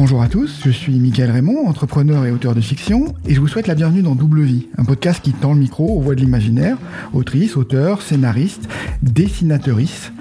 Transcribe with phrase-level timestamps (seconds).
[0.00, 3.48] Bonjour à tous, je suis Michael Raymond, entrepreneur et auteur de fiction, et je vous
[3.48, 6.20] souhaite la bienvenue dans Double Vie, un podcast qui tend le micro aux voix de
[6.20, 6.78] l'imaginaire,
[7.12, 8.68] autrices, auteurs, scénaristes,
[9.02, 10.12] dessinatrices,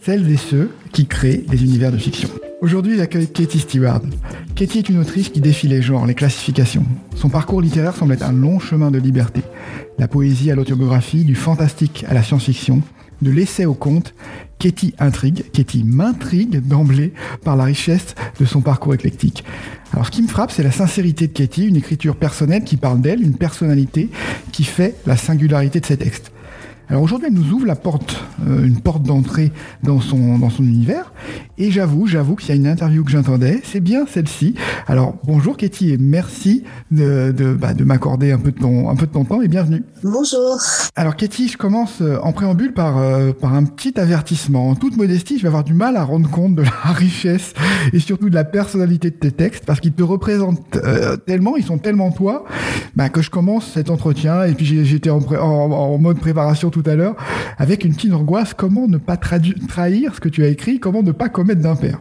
[0.00, 2.28] celles et ceux qui créent les univers de fiction.
[2.62, 4.02] Aujourd'hui, j'accueille Katie Stewart.
[4.56, 6.84] Katie est une autrice qui défie les genres, les classifications.
[7.14, 9.42] Son parcours littéraire semble être un long chemin de liberté.
[10.00, 12.82] La poésie à l'autobiographie, du fantastique à la science-fiction,
[13.22, 14.14] de l'essai au conte,
[14.62, 17.12] Katie intrigue, Katie m'intrigue d'emblée
[17.42, 19.42] par la richesse de son parcours éclectique.
[19.92, 23.00] Alors ce qui me frappe, c'est la sincérité de Katie, une écriture personnelle qui parle
[23.00, 24.08] d'elle, une personnalité
[24.52, 26.30] qui fait la singularité de ses textes.
[26.88, 30.64] Alors aujourd'hui, elle nous ouvre la porte, euh, une porte d'entrée dans son, dans son
[30.64, 31.12] univers.
[31.58, 34.54] Et j'avoue, j'avoue qu'il y a une interview que j'entendais, c'est bien celle-ci.
[34.88, 38.96] Alors bonjour Katie et merci de, de, bah, de m'accorder un peu de ton, un
[38.96, 39.84] peu de ton temps et bienvenue.
[40.02, 40.58] Bonjour.
[40.96, 44.70] Alors Katie, je commence euh, en préambule par, euh, par un petit avertissement.
[44.70, 47.52] En toute modestie, je vais avoir du mal à rendre compte de la richesse
[47.92, 50.78] et surtout de la personnalité de tes textes parce qu'ils te représentent
[51.26, 52.44] tellement, ils sont tellement toi,
[52.96, 56.82] bah, que je commence cet entretien et puis j'étais en, en, en mode préparation tout
[56.86, 57.14] à l'heure,
[57.58, 61.12] avec une petite angoisse, comment ne pas trahir ce que tu as écrit, comment ne
[61.12, 62.00] pas commettre d'impair?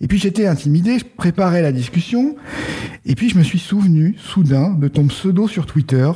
[0.00, 2.36] Et puis j'étais intimidé, je préparais la discussion,
[3.04, 6.08] et puis je me suis souvenu soudain de ton pseudo sur Twitter,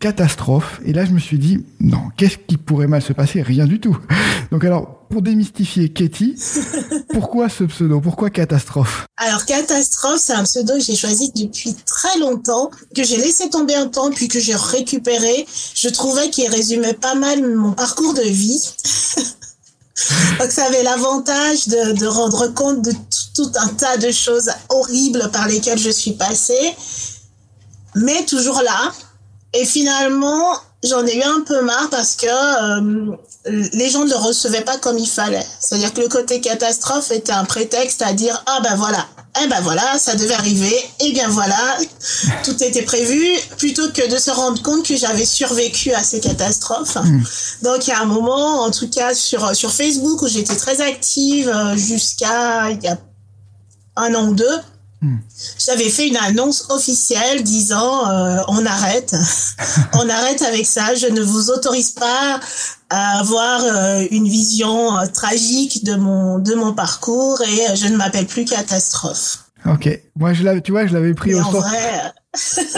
[0.00, 3.40] catastrophe, et là je me suis dit, non, qu'est-ce qui pourrait mal se passer?
[3.40, 3.96] Rien du tout.
[4.50, 6.34] Donc alors, pour démystifier Katie,
[7.12, 8.00] pourquoi ce pseudo?
[8.00, 9.06] Pourquoi catastrophe?
[9.18, 13.74] Alors catastrophe, c'est un pseudo que j'ai choisi depuis très longtemps, que j'ai laissé tomber
[13.74, 15.46] un temps, puis que j'ai récupéré.
[15.74, 18.60] Je trouvais qu'il résumait pas mal mon parcours de vie.
[20.38, 22.92] Donc ça avait l'avantage de, de, rendre compte de
[23.34, 26.74] tout, un tas de choses horribles par lesquelles je suis passée,
[27.94, 28.92] mais toujours là.
[29.52, 33.16] Et finalement, j'en ai eu un peu marre parce que euh,
[33.72, 35.46] les gens ne le recevaient pas comme il fallait.
[35.60, 39.06] C'est-à-dire que le côté catastrophe était un prétexte à dire ah ben voilà,
[39.42, 41.78] eh ben voilà, ça devait arriver, et bien voilà,
[42.44, 43.24] tout était prévu,
[43.56, 46.96] plutôt que de se rendre compte que j'avais survécu à ces catastrophes.
[46.96, 47.22] Hmm.
[47.62, 50.80] Donc il y a un moment, en tout cas sur sur Facebook où j'étais très
[50.80, 52.98] active euh, jusqu'à il y a
[53.96, 54.58] un an ou deux,
[55.02, 55.16] Hmm.
[55.58, 59.16] J'avais fait une annonce officielle disant euh, on arrête,
[59.94, 60.94] on arrête avec ça.
[60.94, 62.38] Je ne vous autorise pas
[62.88, 67.96] à avoir euh, une vision euh, tragique de mon de mon parcours et je ne
[67.96, 69.41] m'appelle plus catastrophe.
[69.66, 71.64] Ok, moi je l'avais, tu vois, je l'avais pris au sens,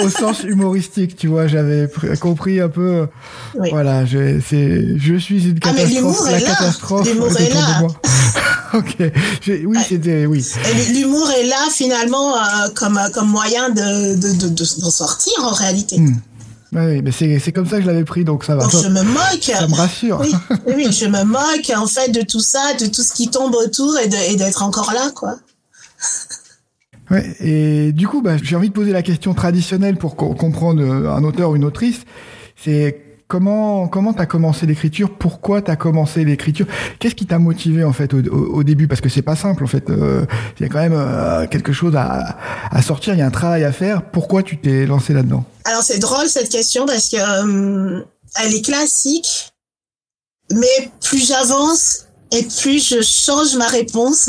[0.02, 1.88] au sens humoristique, tu vois, j'avais
[2.20, 3.08] compris un peu.
[3.70, 5.78] Voilà, je, c'est, je suis une catastrophe.
[5.80, 6.72] Ah mais l'humour est là.
[7.04, 7.82] L'humour est là.
[8.74, 8.96] ok,
[9.66, 10.44] oui, c'était oui.
[10.92, 15.98] L'humour est là finalement euh, comme comme moyen de de, de, sortir en réalité.
[15.98, 16.16] Hmm.
[16.74, 18.64] Oui, mais c'est, c'est comme ça que je l'avais pris, donc ça va.
[18.64, 19.42] Donc je me moque.
[19.42, 20.20] Ça me rassure.
[20.66, 23.54] Oui, oui, je me moque en fait de tout ça, de tout ce qui tombe
[23.54, 25.36] autour et, de, et d'être encore là, quoi.
[27.10, 31.10] Ouais, et du coup, bah, j'ai envie de poser la question traditionnelle pour comprendre euh,
[31.10, 32.04] un auteur ou une autrice.
[32.56, 35.10] C'est comment comment t'as commencé l'écriture?
[35.18, 36.66] Pourquoi t'as commencé l'écriture?
[36.98, 38.88] Qu'est-ce qui t'a motivé en fait au, début?
[38.88, 39.90] Parce que c'est pas simple en fait.
[39.90, 40.24] Euh,
[40.58, 42.38] il y a quand même euh, quelque chose à,
[42.70, 43.14] à, sortir.
[43.14, 44.02] Il y a un travail à faire.
[44.10, 45.44] Pourquoi tu t'es lancé là-dedans?
[45.64, 48.04] Alors c'est drôle cette question parce que
[48.42, 49.52] elle est classique,
[50.50, 52.03] mais plus j'avance
[52.34, 54.28] et plus je change ma réponse.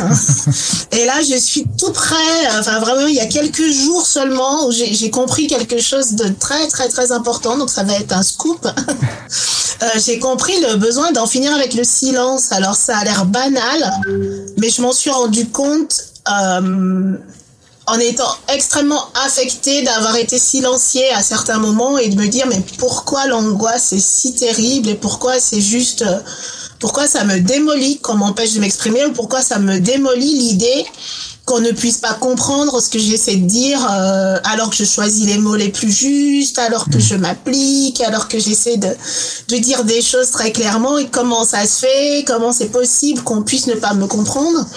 [0.91, 2.57] et là, je suis tout près.
[2.59, 6.67] Enfin, vraiment, il y a quelques jours seulement où j'ai compris quelque chose de très,
[6.67, 7.57] très, très important.
[7.57, 8.65] Donc, ça va être un scoop.
[9.81, 12.51] euh, j'ai compris le besoin d'en finir avec le silence.
[12.51, 13.91] Alors, ça a l'air banal,
[14.57, 16.05] mais je m'en suis rendu compte.
[16.27, 17.17] Euh,
[17.87, 22.59] en étant extrêmement affectée d'avoir été silenciée à certains moments et de me dire mais
[22.79, 26.19] pourquoi l'angoisse est si terrible et pourquoi c'est juste euh,
[26.85, 30.85] pourquoi ça me démolit qu'on m'empêche de m'exprimer ou pourquoi ça me démolit l'idée
[31.43, 35.25] qu'on ne puisse pas comprendre ce que j'essaie de dire euh, alors que je choisis
[35.25, 37.01] les mots les plus justes, alors que hmm.
[37.01, 38.89] je m'applique, alors que j'essaie de,
[39.47, 43.41] de dire des choses très clairement et comment ça se fait, comment c'est possible qu'on
[43.41, 44.67] puisse ne pas me comprendre.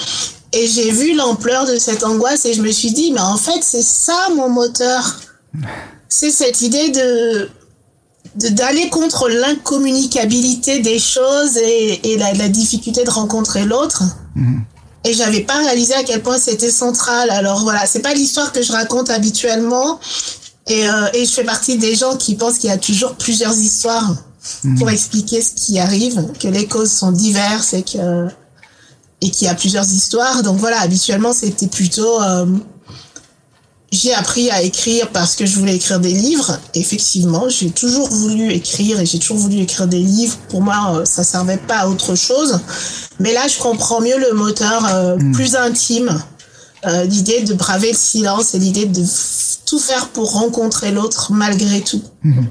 [0.54, 3.60] Et j'ai vu l'ampleur de cette angoisse et je me suis dit, mais en fait,
[3.60, 5.20] c'est ça mon moteur.
[6.10, 7.50] C'est cette idée de
[8.34, 14.02] d'aller contre l'incommunicabilité des choses et, et la, la, difficulté de rencontrer l'autre.
[14.34, 14.64] Mhm.
[15.04, 17.30] Et j'avais pas réalisé à quel point c'était central.
[17.30, 20.00] Alors voilà, c'est pas l'histoire que je raconte habituellement.
[20.66, 23.56] Et, euh, et je fais partie des gens qui pensent qu'il y a toujours plusieurs
[23.56, 24.16] histoires
[24.64, 24.78] mhm.
[24.78, 28.28] pour expliquer ce qui arrive, que les causes sont diverses et que
[29.20, 30.42] et qu'il y a plusieurs histoires.
[30.42, 32.46] Donc voilà, habituellement c'était plutôt euh,
[33.90, 36.58] j'ai appris à écrire parce que je voulais écrire des livres.
[36.74, 40.36] Effectivement, j'ai toujours voulu écrire et j'ai toujours voulu écrire des livres.
[40.48, 42.60] Pour moi, euh, ça servait pas à autre chose.
[43.20, 45.32] Mais là, je comprends mieux le moteur euh, hmm.
[45.32, 46.10] plus intime
[47.06, 49.02] l'idée de braver le silence et l'idée de
[49.68, 52.02] tout faire pour rencontrer l'autre malgré tout.
[52.22, 52.46] Mhm.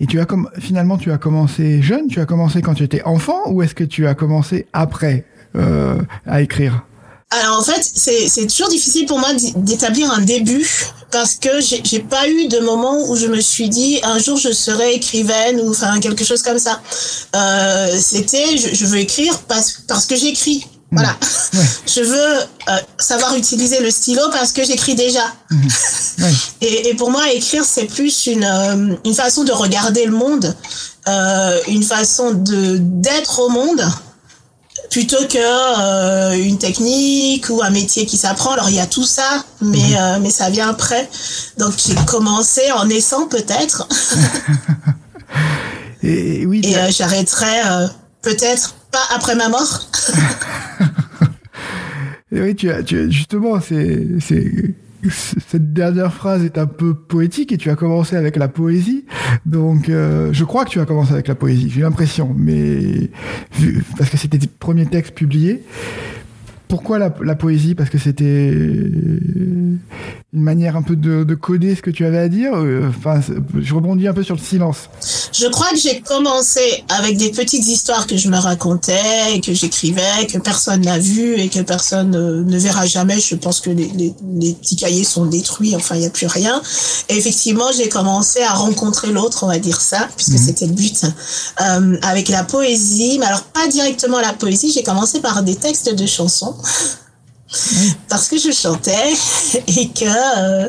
[0.00, 3.02] Et tu as comme finalement tu as commencé jeune, tu as commencé quand tu étais
[3.02, 5.24] enfant ou est-ce que tu as commencé après
[5.56, 6.84] euh, à écrire?
[7.30, 10.66] Alors en fait, c'est toujours difficile pour moi d'établir un début
[11.10, 14.50] parce que j'ai pas eu de moment où je me suis dit un jour je
[14.50, 16.80] serai écrivaine ou enfin quelque chose comme ça.
[17.36, 20.66] Euh, C'était je, je, veux écrire parce, parce que j'écris.
[20.90, 21.14] Voilà.
[21.86, 22.38] Je veux
[22.68, 25.24] euh, savoir utiliser le stylo parce que j'écris déjà.
[25.50, 25.68] Mhm.
[26.62, 30.56] et, et, pour moi, écrire, c'est plus une, euh, une façon de regarder le monde,
[31.06, 33.82] euh, une façon de d'être au monde,
[34.90, 38.52] plutôt que euh, une technique ou un métier qui s'apprend.
[38.52, 39.96] Alors il y a tout ça, mais mhm.
[39.98, 41.08] euh, mais ça vient après.
[41.58, 43.88] Donc j'ai commencé en naissant peut-être.
[46.02, 46.62] et, oui.
[46.64, 47.88] Et j'arrêterai
[48.22, 49.88] peut-être pas après ma mort.
[52.32, 54.74] oui, tu as, tu, justement, c'est, c'est,
[55.50, 59.04] cette dernière phrase est un peu poétique et tu as commencé avec la poésie.
[59.46, 63.10] Donc, euh, je crois que tu as commencé avec la poésie, j'ai l'impression, mais
[63.96, 65.62] parce que c'était tes premiers textes publiés.
[66.68, 67.74] Pourquoi la, la poésie?
[67.74, 68.50] Parce que c'était
[70.34, 72.52] une manière un peu de, de, coder ce que tu avais à dire?
[72.54, 73.20] Euh, enfin,
[73.58, 74.90] je rebondis un peu sur le silence.
[75.32, 80.26] Je crois que j'ai commencé avec des petites histoires que je me racontais, que j'écrivais,
[80.30, 83.18] que personne n'a vu et que personne ne verra jamais.
[83.18, 86.26] Je pense que les, les, les petits cahiers sont détruits, enfin il n'y a plus
[86.26, 86.60] rien.
[87.08, 90.38] Et effectivement, j'ai commencé à rencontrer l'autre, on va dire ça, puisque mhm.
[90.38, 91.04] c'était le but,
[91.62, 93.16] euh, avec la poésie.
[93.18, 96.54] Mais alors pas directement la poésie, j'ai commencé par des textes de chansons
[98.08, 99.14] parce que je chantais
[99.68, 100.68] et que euh,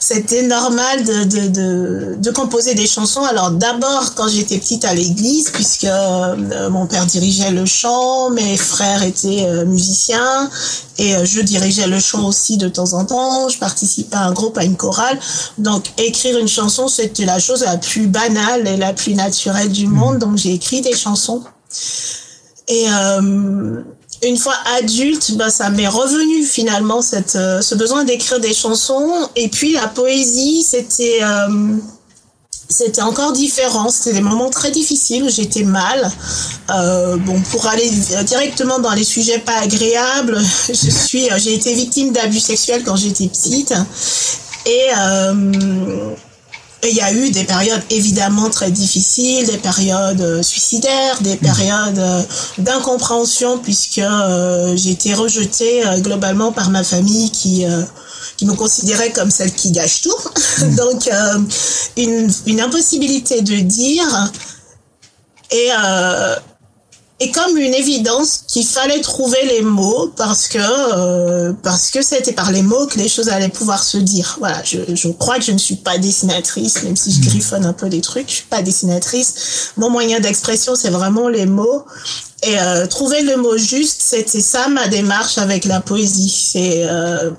[0.00, 3.22] c'était normal de, de, de, de, composer des chansons.
[3.24, 8.56] Alors d'abord quand j'étais petite à l'église, puisque euh, mon père dirigeait le chant, mes
[8.56, 10.50] frères étaient euh, musiciens
[10.98, 13.50] et je dirigeais le chant aussi de temps en temps.
[13.50, 15.18] Je participais à un groupe, à une chorale.
[15.58, 19.86] Donc écrire une chanson, c'était la chose la plus banale et la plus naturelle du
[19.86, 20.18] monde.
[20.18, 21.42] Donc j'ai écrit des chansons.
[22.68, 22.86] Et
[24.22, 29.12] une fois adulte, bah, ça m'est revenu finalement cette, euh, ce besoin d'écrire des chansons.
[29.36, 31.76] Et puis la poésie, c'était euh,
[32.68, 33.90] c'était encore différent.
[33.90, 36.10] C'était des moments très difficiles où j'étais mal.
[36.70, 37.88] Euh, bon, pour aller
[38.24, 43.28] directement dans les sujets pas agréables, je suis, j'ai été victime d'abus sexuels quand j'étais
[43.28, 43.74] petite.
[44.64, 44.88] Et
[46.84, 51.98] il y a eu des périodes évidemment très difficiles, des périodes euh, suicidaires, des périodes
[51.98, 52.22] euh,
[52.58, 57.64] d'incompréhension puisque euh, j'ai été rejetée globalement par ma famille qui
[58.36, 60.16] qui me considérait comme celle qui gâche tout.
[60.76, 61.08] Donc
[61.96, 64.30] une, une impossibilité de dire
[65.50, 65.70] et
[67.18, 72.32] et comme une évidence qu'il fallait trouver les mots parce que euh, parce que c'était
[72.32, 74.36] par les mots que les choses allaient pouvoir se dire.
[74.38, 77.30] Voilà, je, je crois que je ne suis pas dessinatrice, même si je hmm.
[77.30, 79.72] griffonne un peu des trucs, je suis pas dessinatrice.
[79.78, 81.86] Mon moyen d'expression, c'est vraiment les mots.
[82.42, 86.28] Et euh, trouver le mot juste, c'était ça ma démarche avec la poésie.
[86.52, 87.30] C'est euh,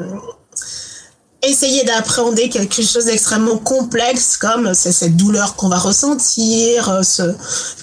[1.47, 7.33] essayer d'appréhender quelque chose d'extrêmement complexe comme c'est cette douleur qu'on va ressentir euh,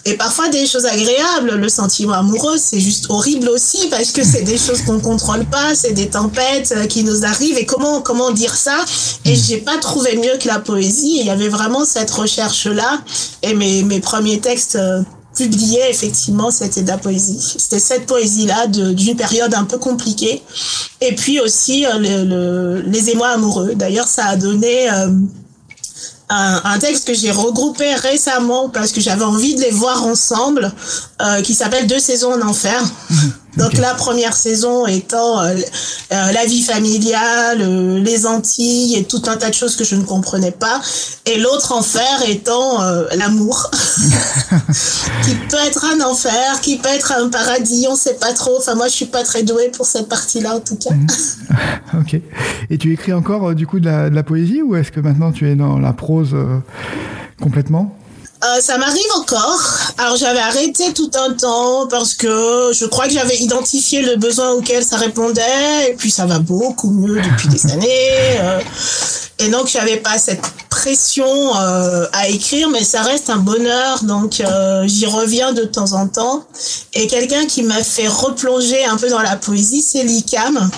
[0.05, 4.43] et parfois des choses agréables le sentiment amoureux c'est juste horrible aussi parce que c'est
[4.43, 8.31] des choses qu'on contrôle pas c'est des tempêtes euh, qui nous arrivent et comment comment
[8.31, 8.77] dire ça?
[9.25, 13.01] Et j'ai pas trouvé mieux que la poésie il y avait vraiment cette recherche là
[13.43, 14.79] et mes mes premiers textes
[15.35, 16.51] publié, effectivement,
[16.87, 17.41] la poésie.
[17.59, 20.43] C'était cette poésie-là d'une période un peu compliquée.
[21.01, 23.75] Et puis aussi euh, le, les émois amoureux.
[23.75, 25.09] D'ailleurs, ça a donné euh,
[26.29, 30.73] un, un, texte que j'ai regroupé récemment parce que j'avais envie de les voir ensemble,
[31.21, 32.83] euh, qui s'appelle Deux saisons en enfer.
[33.57, 35.55] Donc la première saison étant euh,
[36.13, 39.95] euh, la vie familiale, euh, les Antilles et tout un tas de choses que je
[39.95, 40.81] ne comprenais pas,
[41.27, 42.81] et l'autre enfer étant
[43.17, 43.71] l'amour,
[45.25, 48.59] qui peut être un enfer, qui peut être un paradis, on sait pas trop.
[48.59, 50.91] Enfin moi je suis pas très douée pour cette partie-là en tout cas.
[52.01, 52.21] Ok.
[52.71, 55.31] Et tu écris encore du coup de la, de la poésie ou est-ce que maintenant
[55.31, 56.35] tu es dans la prose
[57.41, 57.97] complètement?
[58.45, 59.61] Euh, ça m'arrive encore.
[59.97, 64.53] Alors j'avais arrêté tout un temps parce que je crois que j'avais identifié le besoin
[64.53, 68.39] auquel ça répondait et puis ça va beaucoup mieux depuis des années.
[68.41, 68.61] Euh,
[69.39, 74.05] et donc j'avais pas cette pression euh, à écrire, mais ça reste un bonheur.
[74.05, 74.43] Donc
[74.85, 76.45] j'y reviens de temps en temps.
[76.93, 80.71] Et quelqu'un qui m'a fait replonger un peu dans la poésie, c'est Likam.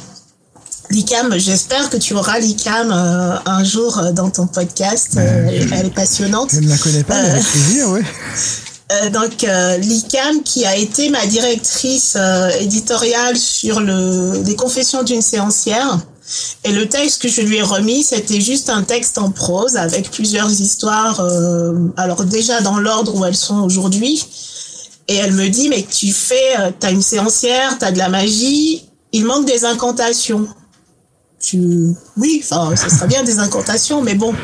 [0.90, 5.14] L'ICAM, j'espère que tu auras l'ICAM euh, un jour euh, dans ton podcast.
[5.16, 6.50] Euh, elle, est passionnante.
[6.52, 8.00] Je ne la connais pas, mais avec plaisir, oui.
[8.92, 15.02] Euh, donc euh, l'ICAM qui a été ma directrice euh, éditoriale sur le, les confessions
[15.02, 15.98] d'une séancière.
[16.64, 20.10] Et le texte que je lui ai remis, c'était juste un texte en prose avec
[20.10, 21.24] plusieurs histoires,
[21.96, 24.24] alors déjà dans l'ordre où elles sont aujourd'hui.
[25.06, 29.24] Et elle me dit, mais tu fais, t'as une séancière, t'as de la magie, il
[29.24, 30.48] manque des incantations
[31.46, 34.34] tu oui enfin ce serait bien des incantations mais bon.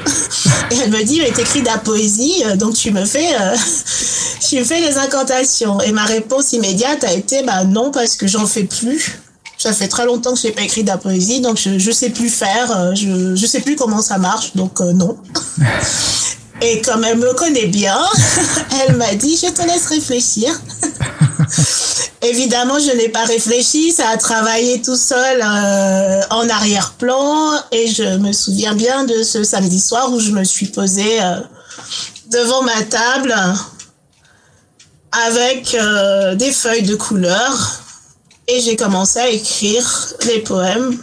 [0.70, 3.56] Et elle me dit mais t'écris de la poésie euh, donc tu me fais euh,
[4.48, 5.80] tu me fais les incantations.
[5.80, 9.18] Et ma réponse immédiate a été bah non parce que j'en fais plus.
[9.58, 12.10] Ça fait très longtemps que j'ai pas écrit de la poésie donc je je sais
[12.10, 15.16] plus faire euh, je je sais plus comment ça marche donc non.
[16.64, 17.98] Et comme elle me connaît bien
[18.86, 20.52] elle m'a dit je te laisse réfléchir
[22.24, 28.16] Évidemment, je n'ai pas réfléchi, ça a travaillé tout seul euh, en arrière-plan et je
[28.18, 31.40] me souviens bien de ce samedi soir où je me suis posée euh,
[32.30, 33.34] devant ma table
[35.26, 37.80] avec euh, des feuilles de couleur
[38.46, 40.96] et j'ai commencé à écrire les poèmes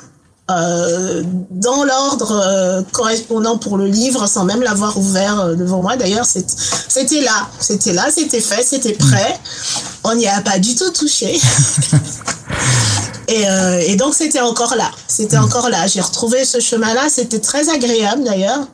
[0.48, 5.96] dans l'ordre correspondant pour le livre sans même l'avoir ouvert devant moi.
[5.96, 9.40] D'ailleurs, c'était là, c'était là, c'était fait, c'était prêt.
[10.04, 11.40] On n'y a pas du tout touché.
[13.28, 13.44] et,
[13.88, 14.90] et, donc, c'était encore là.
[15.08, 15.88] C'était encore là.
[15.88, 17.08] J'ai retrouvé ce chemin-là.
[17.10, 18.68] C'était très agréable d'ailleurs.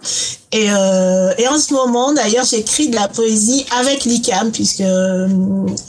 [0.51, 4.83] Et, et en ce moment, d'ailleurs, j'écris de la poésie avec l'ICAM puisque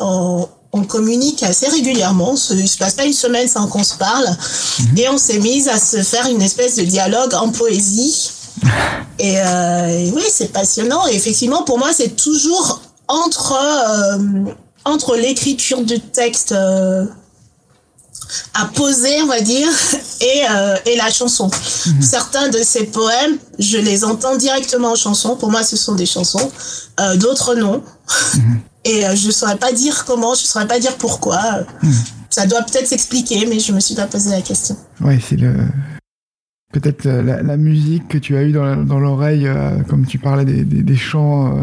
[0.01, 2.35] on, on communique assez régulièrement.
[2.51, 4.27] Il se passe pas une semaine sans qu'on se parle.
[4.27, 4.99] Mhm.
[4.99, 8.31] Et on s'est mise à se faire une espèce de dialogue en poésie.
[9.19, 11.07] Euh, et, oui, c'est passionnant.
[11.07, 14.19] Et effectivement, pour moi, c'est toujours entre, euh,
[14.87, 17.05] entre l'écriture du texte euh,
[18.55, 19.69] à poser, on va dire,
[20.21, 20.43] et,
[20.87, 21.51] et la chanson.
[21.87, 22.03] Mhm.
[22.03, 25.37] Certains de ces poèmes, je les entends directement en chanson.
[25.37, 26.51] Pour moi, ce sont des chansons.
[27.17, 27.83] D'autres, non.
[28.35, 28.61] Mhm.
[28.87, 31.41] Et euh, je ne saurais pas dire comment, je ne saurais pas dire pourquoi.
[31.83, 31.93] Hmm.
[32.31, 34.77] Ça doit peut-être s'expliquer, mais je me suis pas posé la question.
[35.01, 35.55] Oui, c'est le
[36.81, 41.47] peut-être la, musique que tu as eue dans, l'oreille, euh, comme tu parlais des, chants
[41.47, 41.61] euh,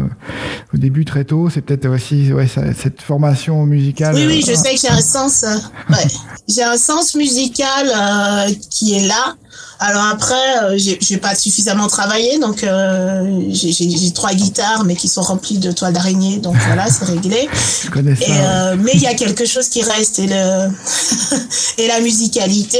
[0.72, 4.14] au début très tôt, c'est peut-être aussi ouais, cette formation musicale.
[4.14, 5.44] Oui, oui, je sais que j'ai un sens,
[5.90, 6.06] ouais.
[6.48, 7.86] j'ai un sens musical
[8.70, 9.36] qui est là.
[9.80, 15.22] Alors après, euh, j'ai pas suffisamment travaillé, donc euh, j'ai trois guitares, mais qui sont
[15.22, 17.48] remplies de toiles d'araignée, donc voilà, c'est réglé.
[17.84, 18.24] Je connais ça.
[18.28, 20.68] Euh, mais il y a quelque chose qui reste et le
[21.78, 22.78] et la musicalité.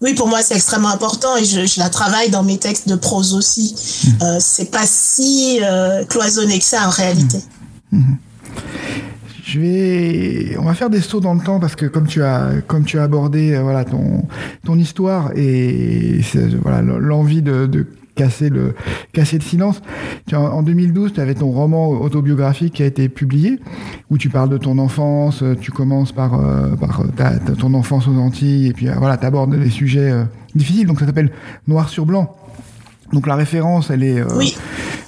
[0.00, 2.96] Oui, pour moi, c'est extrêmement important et je, je, la travaille dans mes textes de
[2.96, 3.74] prose aussi.
[4.04, 4.38] Mmh.
[4.40, 5.60] c'est pas si
[6.08, 7.38] cloisonné que ça en réalité.
[7.92, 7.98] Mmh.
[7.98, 8.18] Mmh.
[9.50, 12.50] Je vais, on va faire des sauts dans le temps parce que comme tu as,
[12.68, 14.22] comme tu as abordé, euh, voilà, ton,
[14.64, 16.20] ton histoire et
[16.62, 17.84] voilà l'envie de, de
[18.20, 18.74] casser le
[19.12, 19.80] casser le silence.
[20.32, 23.58] En, en 2012, tu avais ton roman autobiographique qui a été publié
[24.10, 25.42] où tu parles de ton enfance.
[25.60, 29.26] Tu commences par euh, par ta, ton enfance aux Antilles et puis euh, voilà, tu
[29.26, 30.12] abordes des sujets
[30.54, 30.86] difficiles.
[30.86, 31.30] Donc ça s'appelle
[31.66, 32.36] Noir sur blanc.
[33.12, 34.56] Donc la référence, elle est, oui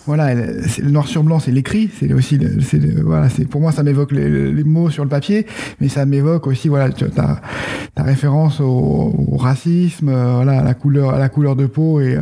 [0.06, 2.38] voilà, le noir sur blanc, c'est l'écrit, c'est aussi,
[3.02, 5.46] voilà, c'est pour moi ça m'évoque les, mots sur le papier,
[5.80, 7.40] mais ça m'évoque aussi voilà ta,
[7.94, 12.20] ta référence au, racisme, euh, voilà, à la couleur, la couleur de peau et euh,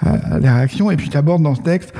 [0.00, 1.92] à, les réactions, et puis tu abordes dans ce texte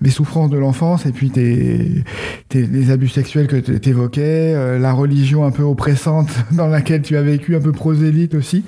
[0.00, 2.04] les souffrances de l'enfance et puis tes,
[2.48, 7.02] tes, les abus sexuels que tu évoquais, euh, la religion un peu oppressante dans laquelle
[7.02, 8.64] tu as vécu, un peu prosélyte aussi.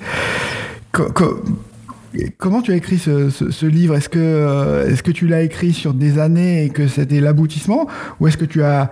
[2.37, 3.95] Comment tu as écrit ce, livre?
[3.95, 7.87] Est-ce que, euh, est-ce que tu l'as écrit sur des années et que c'était l'aboutissement?
[8.19, 8.91] Ou est-ce que tu as,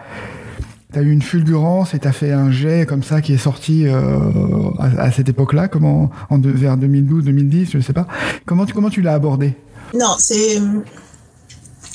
[0.93, 3.87] as eu une fulgurance et tu as fait un jet comme ça qui est sorti
[3.87, 3.99] euh,
[4.79, 5.67] à, cette époque-là?
[5.67, 8.07] Comment, en Vers 2012, 2010, je ne sais pas.
[8.45, 9.53] Comment tu, comment tu l'as abordé?
[9.93, 10.59] Non, c'est.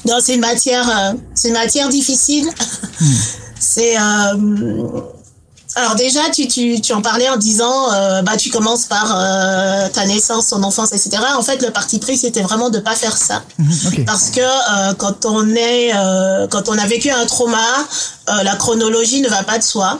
[0.06, 2.46] Non, c'est une matière, euh, c'est une matière difficile.
[3.00, 3.04] Hmm.
[3.66, 3.96] C'est
[5.76, 9.88] alors déjà, tu, tu, tu en parlais en disant, euh, bah tu commences par euh,
[9.88, 11.18] ta naissance, ton enfance, etc.
[11.36, 14.94] En fait, le parti pris, c'était vraiment de pas faire ça, mhm, parce que euh,
[14.94, 15.90] quand on est,
[16.50, 17.58] quand on a vécu un trauma,
[18.28, 19.98] la chronologie ne va pas de soi.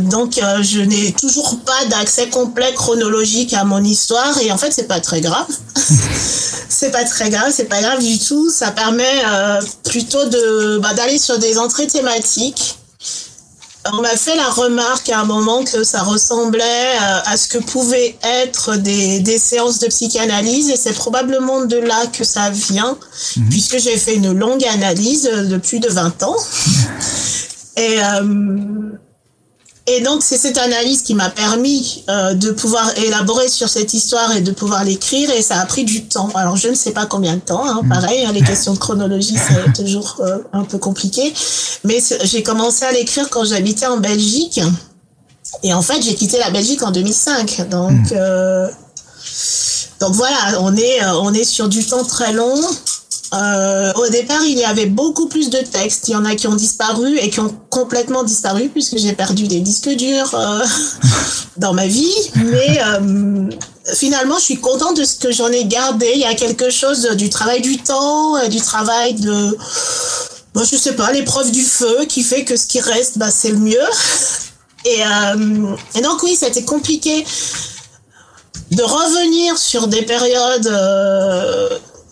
[0.00, 4.86] donc, je n'ai toujours pas d'accès complet chronologique à mon histoire, et en fait, c'est
[4.86, 5.46] pas très grave.
[6.68, 8.50] c'est pas très grave, c'est pas grave du tout.
[8.50, 9.22] Ça permet
[9.82, 12.76] plutôt de bah, d'aller sur des entrées thématiques
[13.92, 17.58] on m'a fait la remarque à un moment que ça ressemblait euh, à ce que
[17.58, 22.96] pouvaient être des, des séances de psychanalyse et c'est probablement de là que ça vient
[23.36, 23.48] mhm.
[23.48, 26.36] puisque j'ai fait une longue analyse de plus de 20 ans.
[27.76, 28.92] Et, euh,
[29.88, 34.34] Et donc, c'est cette analyse qui m'a permis euh, de pouvoir élaborer sur cette histoire
[34.36, 35.28] et de pouvoir l'écrire.
[35.30, 36.28] Et ça a pris du temps.
[36.34, 37.66] Alors, je ne sais pas combien de temps.
[37.66, 41.34] Hein, pareil, hein, les questions de chronologie, c'est toujours euh, un peu compliqué.
[41.82, 44.60] Mais j'ai commencé à l'écrire quand j'habitais en Belgique.
[45.64, 47.68] Et en fait, j'ai quitté la Belgique en 2005.
[47.68, 48.04] Donc, hmm.
[48.12, 48.68] euh,
[49.98, 52.54] donc voilà, on est, on est sur du temps très long.
[53.34, 56.08] Euh, au départ, il y avait beaucoup plus de textes.
[56.08, 59.48] Il y en a qui ont disparu et qui ont complètement disparu puisque j'ai perdu
[59.48, 60.64] des disques durs euh,
[61.56, 62.14] dans ma vie.
[62.36, 63.48] Mais euh,
[63.94, 66.10] finalement, je suis contente de ce que j'en ai gardé.
[66.14, 69.56] Il y a quelque chose du travail du temps, du travail de,
[70.52, 73.50] bon, je sais pas, l'épreuve du feu qui fait que ce qui reste, bah, c'est
[73.50, 73.78] le mieux.
[74.84, 75.00] Et,
[75.94, 77.24] et donc oui, c'était compliqué
[78.72, 80.68] de revenir sur des périodes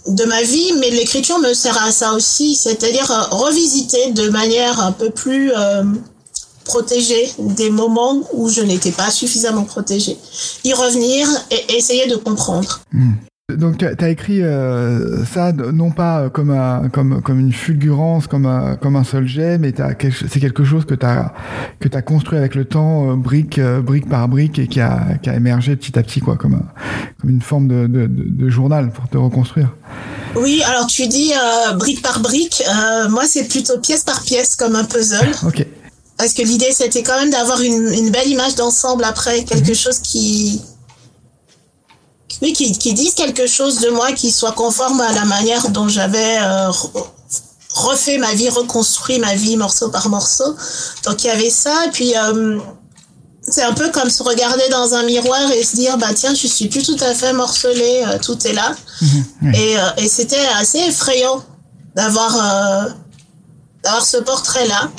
[0.07, 4.81] de ma vie, mais l'écriture me sert à ça aussi, c'est-à-dire euh, revisiter de manière
[4.81, 5.85] un peu plus euh,
[6.65, 10.17] protégée des moments où je n'étais pas suffisamment protégée.
[10.65, 12.81] Y revenir et essayer de comprendre.
[12.93, 13.13] Hmm.
[13.57, 18.77] Donc tu as écrit euh, ça non pas comme comme comme une fulgurance, comme un,
[18.77, 19.73] comme un seul jet, mais
[20.29, 21.33] c'est quelque chose que tu as
[21.79, 25.31] que construit avec le temps, euh, brique euh, brique par brique, et qui a qui
[25.31, 26.61] a émergé petit à petit quoi, comme
[27.21, 29.71] comme une forme de, de, de, journal pour te reconstruire.
[30.37, 31.33] Oui, alors tu dis
[31.79, 32.63] brique par brique,
[33.11, 35.31] moi c'est plutôt pièce par pièce comme un puzzle.
[35.47, 35.67] ok.
[36.17, 39.75] Parce que l'idée c'était quand même d'avoir une, une belle image d'ensemble après, quelque mhm.
[39.75, 40.61] chose qui
[42.43, 45.89] oui, qui, qui, disent quelque chose de moi qui soit conforme à la manière dont
[45.89, 46.71] j'avais euh,
[47.71, 50.57] refait ma vie, reconstruit ma vie morceau par morceau.
[51.05, 52.59] Donc il y avait ça, et puis euh,
[53.43, 56.47] c'est un peu comme se regarder dans un miroir et se dire bah tiens je
[56.47, 58.75] suis plus tout à fait morcelé, euh, tout est là.
[59.01, 61.43] Mhm, et, et c'était assez effrayant
[61.95, 62.33] d'avoir
[63.83, 64.91] d'avoir ce portrait là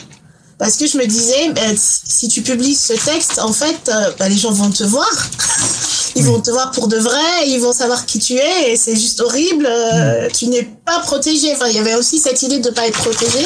[0.58, 4.38] parce que je me disais, ben, si tu publies ce texte, en fait, ben, les
[4.38, 5.10] gens vont te voir.
[6.16, 8.96] Ils vont te voir pour de vrai, ils vont savoir qui tu es, et c'est
[8.96, 9.68] juste horrible.
[9.70, 11.54] Euh, tu n'es pas protégé.
[11.54, 13.46] Enfin, il y avait aussi cette idée de ne pas être protégé.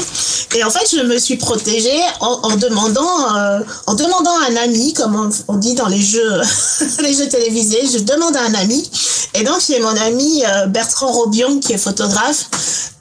[0.55, 4.93] Et en fait, je me suis protégée en, demandant, euh, en demandant à un ami,
[4.93, 6.41] comme on, dit dans les jeux,
[7.01, 8.89] les jeux télévisés, je demande à un ami.
[9.33, 12.45] Et donc, j'ai mon ami Bertrand Robion, qui est photographe,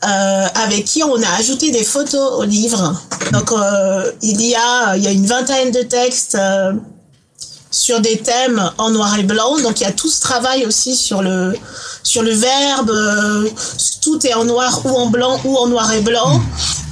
[0.03, 3.01] avec qui on a ajouté des photos au livre.
[3.33, 3.53] Donc,
[4.23, 6.73] il y a, il y a une vingtaine de textes euh,
[7.75, 9.59] sur des thèmes en noir et blanc.
[9.59, 11.55] Donc, il y a tout ce travail aussi sur le,
[12.05, 12.91] sur le verbe.
[12.91, 13.49] Euh,
[14.01, 16.41] tout est en noir ou en blanc ou en noir et blanc.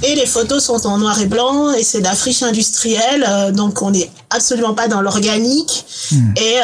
[0.03, 3.25] Et les photos sont en noir et blanc et c'est de la friche industrielle.
[3.27, 5.85] Euh, donc, on n'est absolument pas dans l'organique.
[6.11, 6.33] Hmm.
[6.37, 6.59] Et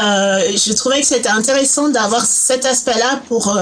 [0.57, 3.57] je trouvais que c'était intéressant d'avoir cet aspect-là pour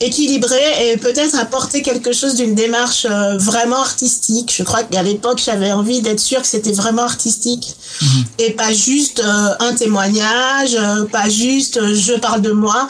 [0.00, 3.06] équilibrer et peut-être apporter quelque chose d'une démarche
[3.38, 4.52] vraiment artistique.
[4.56, 8.24] Je crois qu'à l'époque, j'avais envie d'être sûre que c'était vraiment artistique mhm.
[8.38, 12.88] et pas juste euh, un témoignage, euh, pas juste euh, je parle de moi.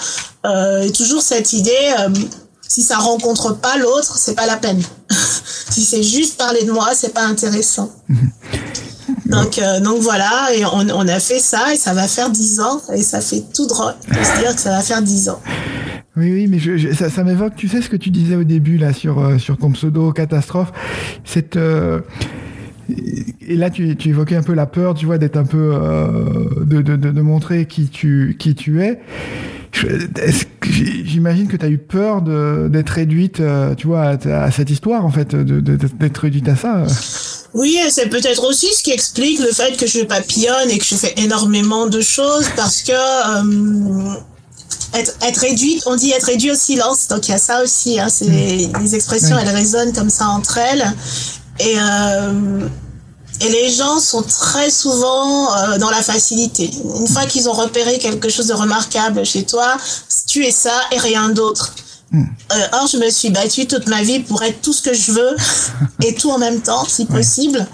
[0.84, 1.94] et toujours cette idée,
[2.66, 4.82] si ça rencontre pas l'autre, c'est pas la peine.
[5.70, 7.92] si c'est juste parler de moi, c'est pas intéressant.
[8.08, 8.30] Mhm.
[9.30, 13.02] Donc, donc voilà, et on, a fait ça et ça va faire dix ans et
[13.02, 15.40] ça fait tout drôle de se dire que ça va faire dix ans.
[16.16, 16.58] Oui, oui, mais
[16.92, 19.70] ça, m'évoque, tu sais ce que tu disais au début là sur euh, sur ton
[19.70, 20.72] pseudo catastrophe,
[21.24, 22.00] cette euh,
[23.40, 26.82] et là tu, évoquais un peu la peur, tu vois, d'être un peu euh, de,
[26.82, 29.00] de, de, montrer qui tu qui tu es.
[31.04, 33.40] J'imagine que tu as eu peur d'être réduite,
[33.76, 36.84] tu vois, à, cette histoire en fait, d'être réduite à ça?
[37.52, 40.94] Oui, c'est peut-être aussi ce qui explique le fait que je papillonne et que je
[40.94, 42.92] fais énormément de choses parce que
[44.92, 47.98] être, être réduite, on dit être réduit au silence, donc il y a ça aussi,
[48.00, 48.72] hein, c'est, mm.
[48.82, 50.92] les expressions, elles résonnent comme ça entre elles.
[51.60, 52.68] Et, euh,
[53.40, 56.70] et les gens sont très souvent euh, dans la facilité.
[56.98, 59.76] Une fois qu'ils ont repéré quelque chose de remarquable chez toi,
[60.26, 61.74] tu es ça et rien d'autre.
[62.10, 62.22] Mm.
[62.22, 65.12] Euh, or, je me suis battue toute ma vie pour être tout ce que je
[65.12, 65.36] veux
[66.04, 67.66] et tout en même temps, si possible.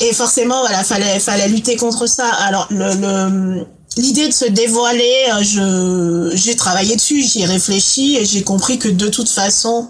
[0.00, 2.28] Et forcément, voilà, fallait, fallait lutter contre ça.
[2.28, 8.16] Alors, le, le l'idée de se dévoiler, euh, je, j'ai travaillé dessus, j'y ai réfléchi
[8.16, 9.88] et j'ai compris que de toute façon,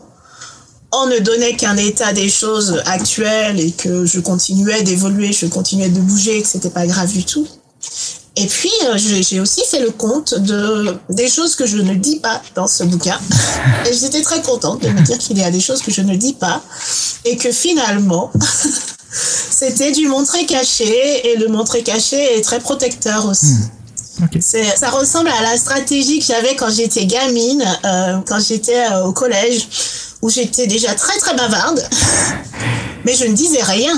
[0.93, 5.89] on ne donnait qu'un état des choses actuelles et que je continuais d'évoluer, je continuais
[5.89, 7.47] de bouger, que c'était pas grave du tout.
[8.39, 12.17] Et puis, euh, j'ai aussi fait le compte de des choses que je ne dis
[12.21, 13.19] pas dans ce bouquin.
[13.89, 16.15] Et j'étais très contente de me dire qu'il y a des choses que je ne
[16.17, 16.63] dis pas
[17.25, 18.31] et que finalement,
[19.11, 23.55] c'était du montrer caché et le montrer caché est très protecteur aussi.
[23.55, 23.71] Hmm.
[24.41, 29.13] Ça ressemble à la stratégie que j'avais quand j'étais gamine, euh, quand j'étais euh, au
[29.13, 29.69] collège,
[30.23, 31.87] où j'étais déjà très très bavarde,
[33.05, 33.93] mais je ne disais rien.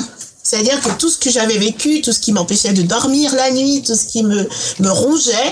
[0.49, 3.83] C'est-à-dire que tout ce que j'avais vécu, tout ce qui m'empêchait de dormir la nuit,
[3.87, 4.49] tout ce qui me,
[4.81, 5.51] me rongeait,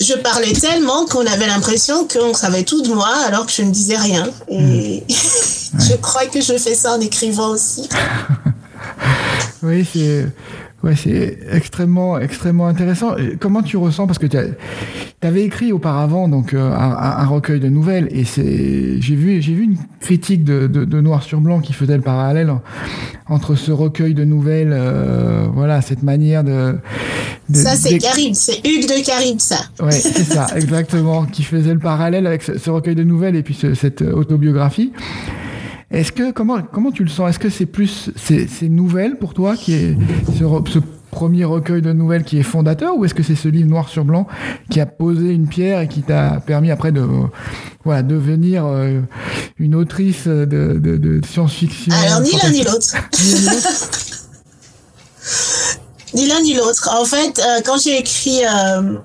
[0.00, 3.70] je parlais tellement qu'on avait l'impression qu'on savait tout de moi alors que je ne
[3.70, 4.30] disais rien.
[4.48, 5.78] Et hmm.
[5.78, 7.86] je crois que je fais ça en écrivant aussi.
[9.62, 10.26] oui, c'est
[10.82, 13.14] Ouais, c'est extrêmement, extrêmement intéressant.
[13.38, 14.08] Comment tu ressens?
[14.08, 14.36] Parce que tu
[15.22, 19.62] avais écrit auparavant donc euh, un, recueil de nouvelles et c'est, j'ai vu, j'ai vu
[19.64, 22.52] une critique de, de, Noir sur Blanc qui faisait le parallèle
[23.28, 26.76] entre ce recueil de nouvelles, euh, voilà, cette manière de.
[27.52, 29.60] ça c'est Karim, c'est Hugues de Karim, ça.
[29.80, 33.56] Ouais, c'est ça, exactement, qui faisait le parallèle avec ce, recueil de nouvelles et puis
[33.74, 34.92] cette autobiographie.
[35.92, 37.30] Est-ce que comment comment tu le sens?
[37.30, 39.96] Est-ce que c'est plus c'est nouvelles pour toi qui est
[40.38, 40.78] ce,
[41.10, 44.02] premier recueil de nouvelles qui est fondateur ou est-ce que c'est ce livre noir sur
[44.02, 44.26] blanc
[44.70, 47.06] qui a posé une pierre et qui t'a permis après de
[47.84, 49.00] voilà devenir euh,
[49.58, 52.96] une autrice de, de, science-fiction Alors ni l'un ni l'autre?
[56.14, 56.88] ni l'un ni l'autre.
[56.98, 58.96] En fait, euh, quand j'ai écrit euh,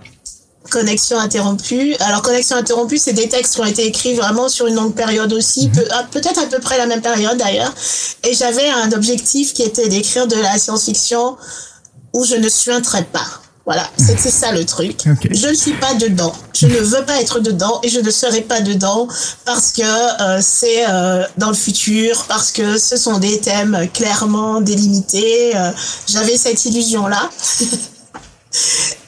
[0.69, 1.95] Connexion interrompue.
[1.99, 5.33] Alors, Connexion interrompue, c'est des textes qui ont été écrits vraiment sur une longue période
[5.33, 5.83] aussi, mhm.
[6.11, 7.73] peut-être à peu près la même période d'ailleurs.
[8.23, 11.37] Et j'avais un objectif qui était d'écrire de la science-fiction
[12.13, 13.25] où je ne suinterais pas.
[13.67, 15.03] Voilà, c'est ça le truc.
[15.29, 16.33] Je ne suis pas dedans.
[16.53, 19.09] Je ne veux pas être dedans et je ne serai pas dedans
[19.43, 24.61] parce que euh, c'est euh, dans le futur, parce que ce sont des thèmes clairement
[24.61, 25.53] délimités.
[25.53, 25.71] Euh,
[26.07, 27.29] j'avais cette illusion-là.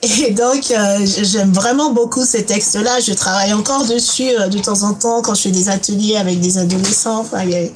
[0.01, 2.99] Et donc, euh, j'aime vraiment beaucoup ces textes-là.
[3.01, 6.39] Je travaille encore dessus euh, de temps en temps quand je fais des ateliers avec
[6.39, 7.19] des adolescents.
[7.19, 7.71] Enfin, il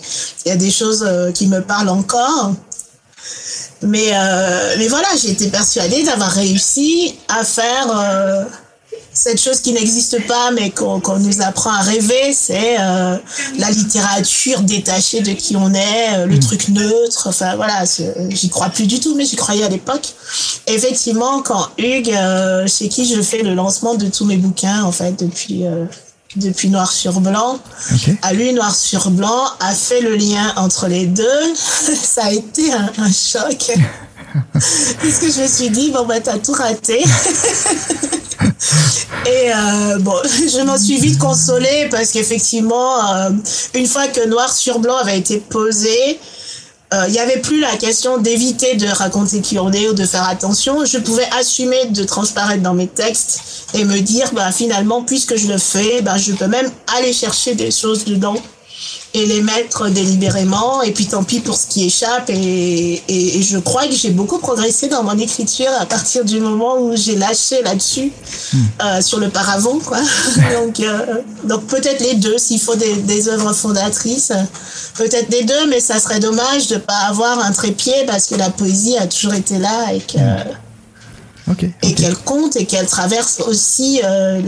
[0.46, 2.54] y, a, des choses euh, qui me parlent encore.
[3.82, 4.14] Mais,
[4.78, 8.48] mais voilà, j'ai été persuadée d'avoir réussi à faire
[9.14, 13.18] cette chose qui n'existe pas, mais qu'on nous apprend à rêver, c'est euh,
[13.58, 16.40] la littérature détachée de qui on est, euh, le mm.
[16.40, 17.28] truc neutre.
[17.28, 17.84] Enfin voilà,
[18.30, 20.14] j'y crois plus du tout, mais j'y croyais à l'époque.
[20.68, 24.92] Effectivement, quand Hugues, euh, chez qui je fais le lancement de tous mes bouquins, en
[24.92, 25.64] fait, depuis
[26.36, 27.60] depuis Noir sur Blanc,
[28.24, 31.54] a lu Noir sur Blanc, a fait le lien entre les deux.
[31.56, 33.72] Ça a été un, un choc.
[35.00, 37.04] Puisque je me suis dit, bon, bah, t'as tout raté.
[39.26, 43.30] Et euh, bon, je m'en suis vite consolée parce qu'effectivement, euh,
[43.74, 46.20] une fois que Noir sur Blanc avait été posé,
[46.94, 50.06] euh, il n'y avait plus la question d'éviter de raconter qui on est ou de
[50.06, 50.86] faire attention.
[50.86, 53.42] Je pouvais assumer de transparaître dans mes textes
[53.74, 57.56] et me dire, bah, finalement, puisque je le fais, bah, je peux même aller chercher
[57.56, 58.36] des choses dedans
[59.14, 60.82] et les mettre délibérément.
[60.82, 62.30] Et puis tant pis pour ce qui échappe.
[62.30, 66.78] Et, et, je crois que j'ai beaucoup progressé dans mon écriture à partir du moment
[66.80, 68.12] où j'ai lâché là-dessus,
[68.54, 68.58] hmm.
[68.82, 69.80] euh, sur le paravent.
[69.80, 70.00] Quoi.
[70.54, 74.32] donc euh, donc peut-être les deux, s'il faut des, des œuvres fondatrices.
[74.96, 78.50] Peut-être les deux, mais ça serait dommage de pas avoir un trépied parce que la
[78.50, 80.18] poésie a toujours été là et que...
[80.18, 81.54] Hmm.
[81.82, 84.40] et qu'elle compte et qu'elle traverse aussi euh,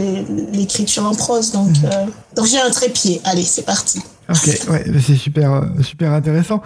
[0.52, 1.52] l'écriture en prose.
[1.52, 1.84] Donc, hmm.
[1.84, 3.20] euh, donc j'ai un trépied.
[3.24, 4.00] Allez, c'est parti.
[4.28, 6.60] Ok, ouais, c'est super, super intéressant.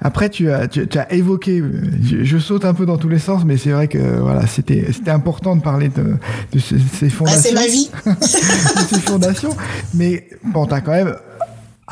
[0.00, 1.62] Après, tu as, tu, as évoqué,
[2.00, 5.10] je, saute un peu dans tous les sens, mais c'est vrai que voilà, c'était, c'était
[5.10, 6.16] important de parler de,
[6.52, 7.42] de ces, fondations.
[7.42, 7.90] c'est ma vie.
[8.06, 9.56] de ces fondations,
[9.94, 11.16] mais bon, t'as quand même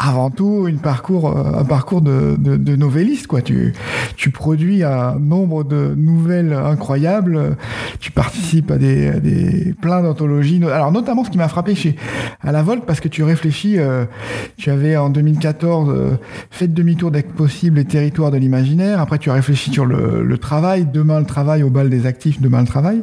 [0.02, 3.26] avant tout une parcours, euh, un parcours de, de, de, novelliste.
[3.26, 3.42] Quoi.
[3.42, 3.74] Tu,
[4.16, 7.56] tu produis un nombre de nouvelles incroyables.
[8.00, 10.62] Tu participes à des, des plein d'anthologies.
[10.64, 11.96] Alors notamment, ce qui m'a frappé chez
[12.42, 13.78] à la Volte, parce que tu réfléchis.
[13.78, 14.06] Euh,
[14.56, 16.10] tu avais en 2014 euh,
[16.50, 19.00] fait demi-tour que possible les territoires de l'imaginaire.
[19.00, 20.86] Après, tu as réfléchi sur le, le travail.
[20.90, 22.40] Demain le travail au bal des actifs.
[22.40, 23.02] Demain le travail.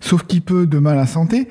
[0.00, 1.48] Sauf qui peut demain la santé.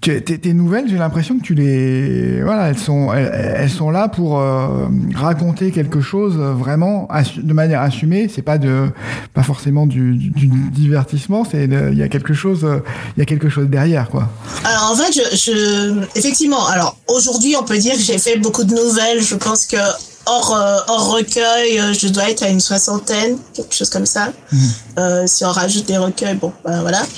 [0.00, 4.86] Tes, nouvelles, j'ai l'impression que tu les, voilà, elles sont, elles, sont là pour euh,
[5.14, 8.30] raconter quelque chose vraiment de manière assumée.
[8.34, 8.88] C'est pas de,
[9.34, 11.44] pas forcément du, divertissement.
[11.44, 12.66] C'est, il y a quelque chose,
[13.14, 14.30] il y a quelque chose derrière, quoi.
[14.64, 18.74] Alors en fait, je, effectivement, alors aujourd'hui, on peut dire que j'ai fait beaucoup de
[18.74, 19.20] nouvelles.
[19.22, 19.76] Je pense que
[20.24, 24.32] hors, euh, hors recueil, euh, je dois être à une soixantaine, quelque chose comme ça.
[24.50, 25.26] Mmh.
[25.26, 27.02] si on rajoute des recueils, bon, ben voilà.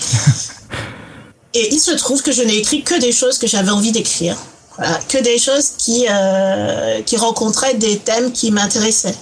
[1.54, 4.36] Et il se trouve que je n'ai écrit que des choses que j'avais envie d'écrire.
[4.76, 9.16] Voilà, que des choses qui, euh, qui rencontraient des thèmes qui m'intéressaient.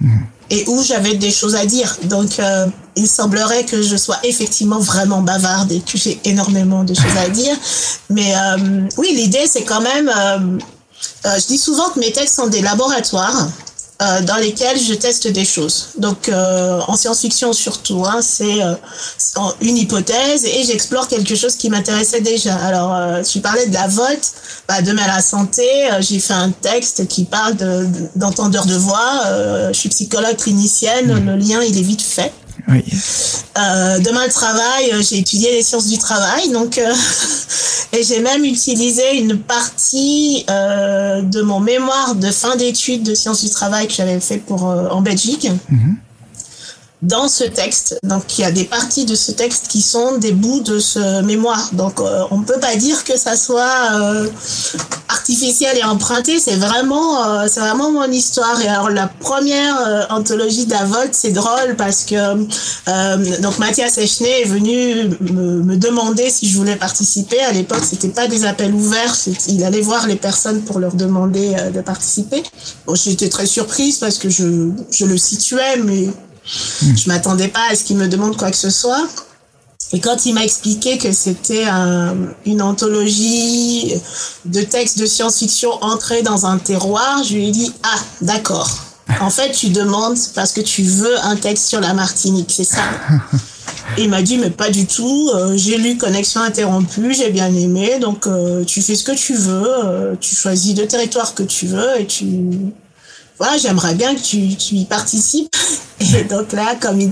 [0.00, 0.26] Mhm.
[0.52, 1.96] Et où j'avais des choses à dire.
[2.04, 6.94] Donc, euh, il semblerait que je sois effectivement vraiment bavarde et que j'ai énormément de
[6.94, 7.56] choses à dire.
[8.10, 10.10] Mais euh, oui, l'idée, c'est quand même...
[11.24, 13.48] Je dis souvent que mes textes sont des laboratoires
[14.00, 15.88] euh, dans lesquels je teste des choses.
[15.98, 18.74] Donc euh, en science-fiction surtout, hein, c'est euh,
[19.60, 22.56] une hypothèse et j'explore quelque chose qui m'intéressait déjà.
[22.56, 24.32] Alors euh, tu parlais de la vote,
[24.68, 25.64] bah, demain la santé,
[26.00, 27.56] j'ai fait un texte qui parle
[28.16, 29.22] d'entendeur de, de, voix.
[29.68, 31.26] je suis psychologue clinicienne, mmh.
[31.26, 32.32] le lien il est vite fait.
[32.70, 32.84] Oui.
[33.58, 36.94] Euh, demain le travail, j'ai étudié les sciences du travail, donc euh,
[37.92, 43.42] et j'ai même utilisé une partie euh, de mon mémoire de fin d'études de sciences
[43.42, 45.48] du travail que j'avais fait pour en Belgique.
[45.72, 45.94] Mm-hmm
[47.02, 47.98] dans ce texte.
[48.02, 51.22] Donc il y a des parties de ce texte qui sont des bouts de ce
[51.22, 51.70] mémoire.
[51.72, 54.28] Donc euh, on ne peut pas dire que ça soit euh,
[55.08, 56.38] artificiel et emprunté.
[56.38, 58.60] C'est vraiment, euh, c'est vraiment mon histoire.
[58.60, 65.16] Et alors la première anthologie d'Avolt, c'est drôle parce que donc Mathias Echner est venu
[65.20, 67.40] me, me, demander si je voulais participer.
[67.40, 69.16] À l'époque, c'était pas des appels ouverts.
[69.48, 72.42] Il allait voir les personnes pour leur demander de participer.
[72.86, 76.08] Bon, j'étais très surprise parce que je, je le situais, mais
[76.50, 79.06] je m'attendais pas à ce qu'il me demande quoi que ce soit.
[79.92, 82.14] Et quand il m'a expliqué que c'était un,
[82.46, 83.94] une anthologie
[84.44, 88.70] de textes de science-fiction entrés dans un terroir, je lui ai dit ah d'accord.
[89.20, 92.82] En fait, tu demandes parce que tu veux un texte sur la Martinique, c'est ça?
[93.96, 95.30] Et il m'a dit mais pas du tout.
[95.34, 99.34] Euh, j'ai lu Connexion interrompue, j'ai bien aimé, donc euh, tu fais ce que tu
[99.34, 102.24] veux, euh, tu choisis le territoire que tu veux et tu
[103.40, 105.56] voilà, j'aimerais bien que tu, tu y participes.
[105.98, 107.10] Et donc là, comme il,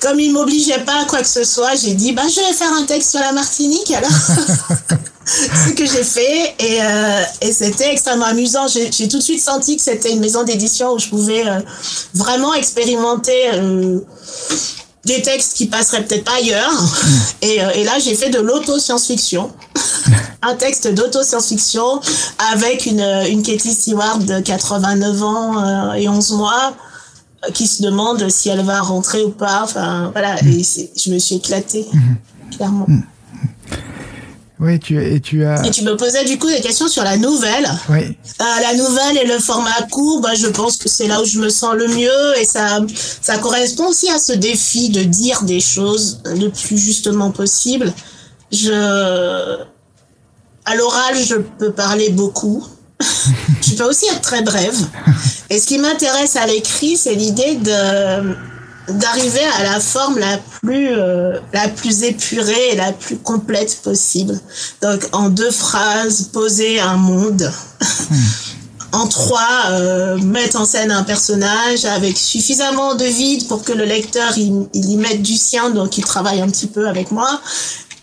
[0.00, 2.72] comme il m'obligeait pas à quoi que ce soit, j'ai dit, bah, je vais faire
[2.72, 4.10] un texte sur la Martinique, alors.
[5.26, 8.66] ce que j'ai fait et, euh, et c'était extrêmement amusant.
[8.66, 11.60] J'ai tout de suite senti que c'était une maison d'édition où je pouvais euh,
[12.14, 14.00] vraiment expérimenter euh,
[15.04, 16.72] des textes qui passeraient peut-être pas ailleurs.
[17.42, 19.52] Et, euh, et là, j'ai fait de l'auto-science-fiction.
[20.42, 22.00] Un texte d'auto-science-fiction
[22.52, 26.74] avec une, une Katie Stewart de 89 ans euh, et 11 mois
[27.44, 29.62] euh, qui se demande si elle va rentrer ou pas.
[29.62, 30.34] Enfin, voilà.
[30.42, 30.48] Mm.
[30.48, 32.56] Et je me suis éclatée, mm-hmm.
[32.56, 32.86] clairement.
[32.88, 33.02] Mm.
[34.60, 35.64] Oui, tu, et tu as.
[35.64, 37.68] Et tu me posais du coup des questions sur la nouvelle.
[37.90, 38.16] Oui.
[38.40, 41.38] Euh, la nouvelle et le format court, bah, je pense que c'est là où je
[41.38, 42.80] me sens le mieux et ça,
[43.22, 47.92] ça correspond aussi à ce défi de dire des choses le plus justement possible.
[48.50, 49.58] Je,
[50.68, 52.64] à l'oral, je peux parler beaucoup.
[53.62, 54.76] je peux aussi être très brève.
[55.50, 58.34] Et ce qui m'intéresse à l'écrit, c'est l'idée de
[58.88, 64.38] d'arriver à la forme la plus euh, la plus épurée et la plus complète possible.
[64.80, 67.50] Donc en deux phrases, poser un monde.
[68.92, 73.84] en trois, euh, mettre en scène un personnage avec suffisamment de vide pour que le
[73.84, 77.38] lecteur il, il y mette du sien, donc il travaille un petit peu avec moi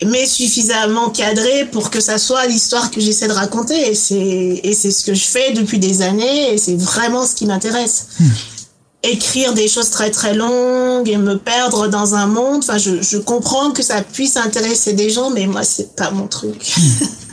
[0.03, 3.91] mais suffisamment cadré pour que ça soit l'histoire que j'essaie de raconter.
[3.91, 4.15] Et c'est,
[4.63, 8.07] et c'est ce que je fais depuis des années et c'est vraiment ce qui m'intéresse.
[8.19, 8.29] Hmm.
[9.03, 12.63] Écrire des choses très très longues et me perdre dans un monde.
[12.63, 16.27] Enfin, je, je comprends que ça puisse intéresser des gens, mais moi, c'est pas mon
[16.27, 16.73] truc.
[16.77, 17.05] Hmm.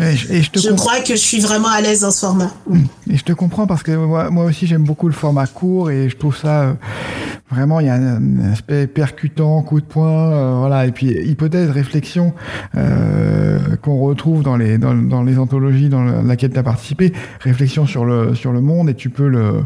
[0.00, 2.50] Et je, te je crois que je suis vraiment à l'aise dans ce format.
[3.10, 6.08] Et je te comprends parce que moi, moi aussi j'aime beaucoup le format court et
[6.08, 6.72] je trouve ça euh,
[7.50, 10.86] vraiment il y a un, aspect percutant, coup de poing, euh, voilà.
[10.86, 12.32] Et puis hypothèse, réflexion
[12.76, 17.86] euh, qu'on retrouve dans les dans, dans, les anthologies dans laquelle tu as participé, réflexion
[17.86, 19.64] sur le sur le monde et tu peux le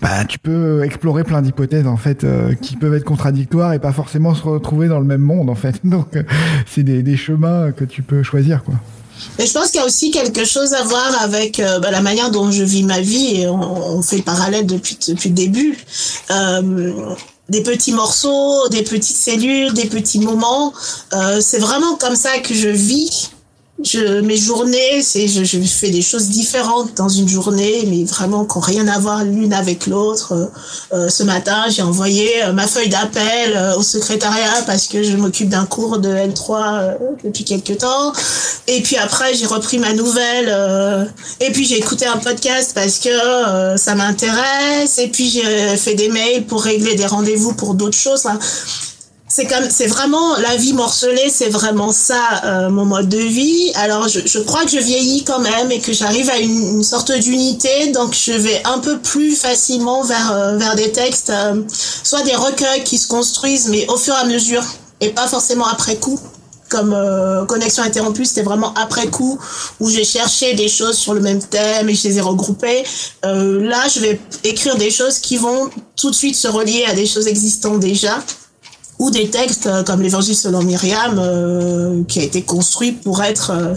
[0.00, 3.92] bah, tu peux explorer plein d'hypothèses en fait euh, qui peuvent être contradictoires et pas
[3.92, 5.80] forcément se retrouver dans le même monde en fait.
[5.86, 6.18] Donc
[6.66, 8.74] c'est des, des chemins que tu peux choisir quoi.
[9.38, 12.00] Mais je pense qu'il y a aussi quelque chose à voir avec euh, bah, la
[12.00, 15.78] manière dont je vis ma vie et on, fait le parallèle depuis, depuis le début.
[16.30, 17.14] Euh,
[17.48, 20.72] des petits morceaux, des petites cellules, des petits moments.
[21.12, 23.30] Euh, c'est vraiment comme ça que je vis
[23.82, 28.44] je, mes journées, c'est je, je, fais des choses différentes dans une journée, mais vraiment
[28.44, 30.32] qui n'ont rien à voir l'une avec l'autre.
[30.32, 30.46] Euh,
[30.92, 35.48] euh ce matin, j'ai envoyé euh, ma feuille d'appel au secrétariat parce que je m'occupe
[35.48, 38.12] d'un cours de L3 depuis quelques temps.
[38.68, 41.08] Et puis après, j'ai repris ma nouvelle.
[41.40, 44.98] et puis j'ai écouté un podcast parce que ça m'intéresse.
[44.98, 48.26] Et puis j'ai fait des mails pour régler des rendez-vous pour d'autres choses
[49.32, 53.72] c'est comme c'est vraiment la vie morcelée, c'est vraiment ça euh, mon mode de vie.
[53.76, 56.82] Alors je, je, crois que je vieillis quand même et que j'arrive à une, une
[56.82, 61.62] sorte d'unité, donc je vais un peu plus facilement vers euh, vers des textes, euh,
[62.02, 64.62] soit des recueils qui se construisent, mais au fur et à mesure
[65.00, 66.20] et pas forcément après coup.
[66.68, 66.96] Comme
[67.48, 69.38] Connexion interrompue, c'était vraiment après coup
[69.78, 72.82] où j'ai cherché des choses sur le même thème et je les ai regroupées.
[73.22, 77.04] là, je vais écrire des choses qui vont tout de suite se relier à des
[77.04, 78.18] choses existantes déjà
[79.02, 83.50] ou des textes euh, comme l'Évangile selon Myriam, euh, qui a été construit pour être
[83.50, 83.74] euh,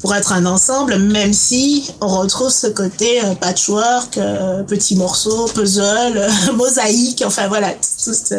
[0.00, 4.18] pour être un ensemble, même si on retrouve ce côté euh, patchwork,
[4.66, 8.32] petits morceaux, puzzle, mosaïque, enfin voilà, toutes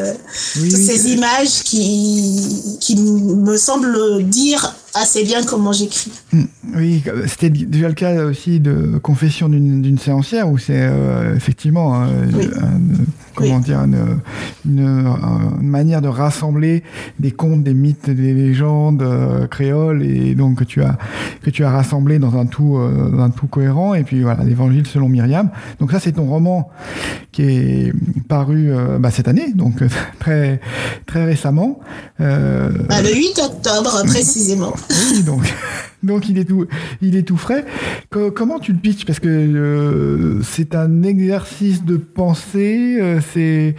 [0.55, 6.11] ces images qui, qui me semblent dire assez bien comment j'écris.
[6.33, 6.45] Hmm.
[6.75, 10.89] Oui, c'était déjà le cas aussi de Confession d'une séancière où c'est
[11.35, 12.07] effectivement
[13.41, 14.19] comment dire une,
[14.65, 15.15] une,
[15.61, 16.83] manière de rassembler
[17.19, 20.97] des contes, des mythes, des légendes euh, créoles et donc que tu as
[21.41, 24.87] que tu as rassemblé dans un tout euh, un tout cohérent et puis voilà l'Évangile
[24.87, 25.49] selon Myriam.
[25.79, 26.69] Donc ça c'est ton roman
[27.31, 27.93] qui est
[28.27, 29.83] paru bah, cette année donc
[30.19, 30.59] très
[31.05, 31.79] très récemment.
[32.19, 34.73] Bah, le 8 octobre précisément.
[34.89, 35.41] Oui, donc,
[36.03, 36.67] donc il est tout,
[37.01, 37.65] il est tout frais.
[38.35, 39.05] comment tu le pitches?
[39.05, 42.97] Parce que euh, c'est un exercice de pensée.
[43.01, 43.75] Euh, c'est,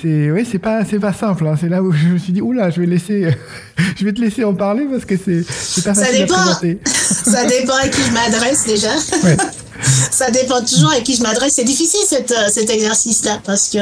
[0.00, 1.46] c'est, oui, c'est pas, c'est pas simple.
[1.46, 1.56] Hein.
[1.60, 3.36] C'est là où je me suis dit, oula, je vais laisser,
[3.96, 6.42] je vais te laisser en parler parce que c'est, c'est pas facile ça dépend, à
[6.42, 6.78] présenter.
[7.20, 8.94] Ça dépend à qui je m'adresse déjà.
[9.24, 9.36] Ouais.
[10.10, 11.54] ça dépend toujours à qui je m'adresse.
[11.54, 13.78] C'est difficile cet, euh, cet exercice-là parce que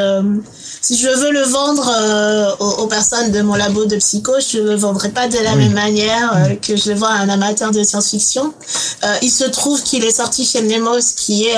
[0.80, 4.74] si je veux le vendre euh, aux, personnes de mon labo de psycho, je le
[4.76, 7.82] vendrai pas de la même manière euh, que je le vends à un amateur de
[7.82, 8.54] science-fiction.
[9.04, 11.56] Euh, il se trouve qu'il est sorti chez Nemos, qui est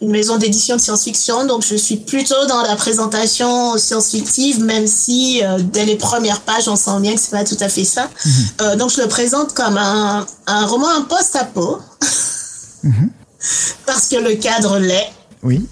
[0.00, 5.42] une maison d'édition de science-fiction, donc je suis plutôt dans la présentation science-fictive, même si
[5.72, 8.08] dès les premières pages, on sent bien que c'est pas tout à fait ça.
[8.24, 8.76] Mhm.
[8.76, 11.78] donc je le présente comme un, un roman un post-apo.
[12.82, 13.10] Mhm.
[13.86, 15.10] Parce que le cadre l'est.
[15.42, 15.66] Oui.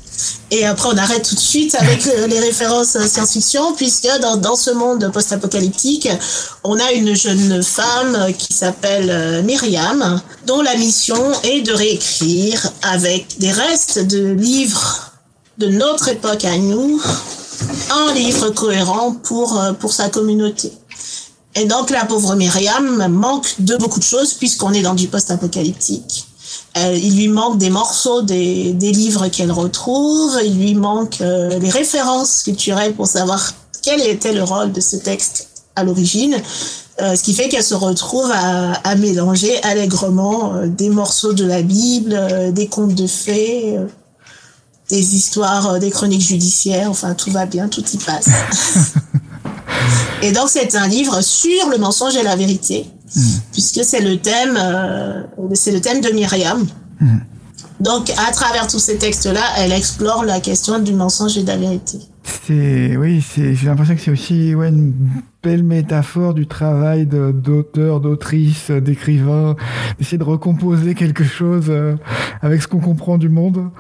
[0.51, 4.71] Et après, on arrête tout de suite avec les références science-fiction, puisque dans, dans ce
[4.71, 6.09] monde post-apocalyptique,
[6.65, 12.73] on a une jeune femme qui s'appelle euh, Myriam, dont la mission est de réécrire
[12.83, 15.13] avec des restes de livres
[15.59, 17.03] de notre époque à nous,
[17.91, 20.73] un livre cohérent pour, euh, pour sa communauté.
[21.55, 26.28] Et donc la pauvre Myriam manque de beaucoup de choses puisqu'on est dans du post-apocalyptique.
[26.79, 31.59] Euh, il lui manque des morceaux des, des livres qu'elle retrouve, il lui manque euh,
[31.59, 36.37] les références culturelles pour savoir quel était le rôle de ce texte à l'origine,
[37.01, 41.63] euh, ce qui fait qu'elle se retrouve à, à mélanger allègrement des morceaux de la
[41.63, 43.79] Bible, des contes de fées,
[44.89, 48.29] des histoires, des chroniques judiciaires, enfin tout va bien, tout y passe.
[50.23, 52.87] et donc c'est un livre sur le mensonge et la vérité
[53.53, 55.23] Puisque c'est le thème, euh,
[55.55, 56.67] c'est le thème de Myriam.
[57.01, 57.19] Mm.
[57.81, 61.57] Donc, à travers tous ces textes-là, elle explore la question du mensonge et de la
[61.57, 61.99] vérité.
[62.47, 64.93] C'est, oui, c'est, j'ai l'impression que c'est aussi ouais, une
[65.43, 69.55] belle métaphore du travail d'auteur, d'autrice, d'écrivain,
[69.99, 71.95] d'essayer de recomposer quelque chose euh,
[72.43, 73.71] avec ce qu'on comprend du monde.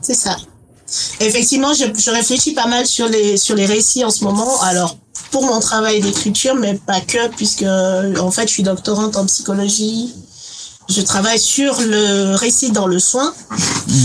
[0.00, 0.36] C'est ça.
[1.20, 4.60] Effectivement, je, je, réfléchis pas mal sur les, sur les récits en ce moment.
[4.62, 4.96] Alors,
[5.34, 10.14] pour mon travail d'écriture, mais pas que, puisque en fait, je suis doctorante en psychologie.
[10.88, 13.34] Je travaille sur le récit dans le soin.
[13.88, 13.96] Mhm.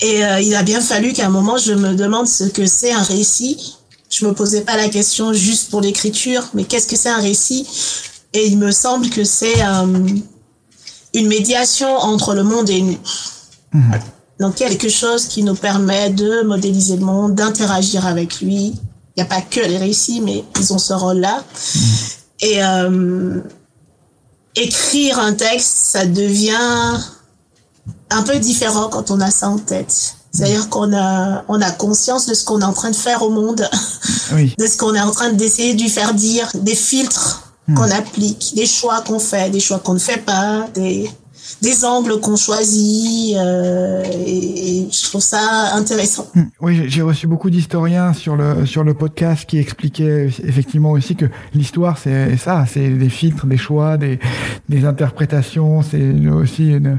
[0.00, 2.92] Et euh, il a bien fallu qu'à un moment, je me demande ce que c'est
[2.92, 3.78] un récit.
[4.10, 7.66] Je me posais pas la question juste pour l'écriture, mais qu'est-ce que c'est un récit?
[8.34, 9.86] Et il me semble que c'est euh,
[11.14, 12.98] une médiation entre le monde et nous.
[13.72, 14.00] Mhm.
[14.38, 18.74] Donc quelque chose qui nous permet de modéliser le monde, d'interagir avec lui,
[19.16, 21.42] n'y a pas que les récits, mais ils ont ce rôle-là.
[21.74, 21.80] Mm.
[22.40, 23.40] Et euh,
[24.56, 26.98] écrire un texte, ça devient
[28.10, 30.16] un peu différent quand on a ça en tête.
[30.32, 33.28] C'est-à-dire qu'on a, on a conscience de ce qu'on est en train de faire au
[33.28, 33.68] monde,
[34.32, 37.74] de ce qu'on est en train d'essayer de lui faire dire, des filtres mm.
[37.74, 41.10] qu'on applique, des choix qu'on fait, des choix qu'on ne fait pas, des,
[41.62, 46.26] des angles qu'on choisit euh, et, je trouve ça intéressant.
[46.34, 46.42] Hmm.
[46.60, 51.26] Oui, j'ai reçu beaucoup d'historiens sur le sur le podcast qui expliquaient effectivement aussi que
[51.54, 54.18] l'histoire c'est ça, c'est des filtres, des choix, des
[54.68, 56.98] des interprétations, c'est aussi une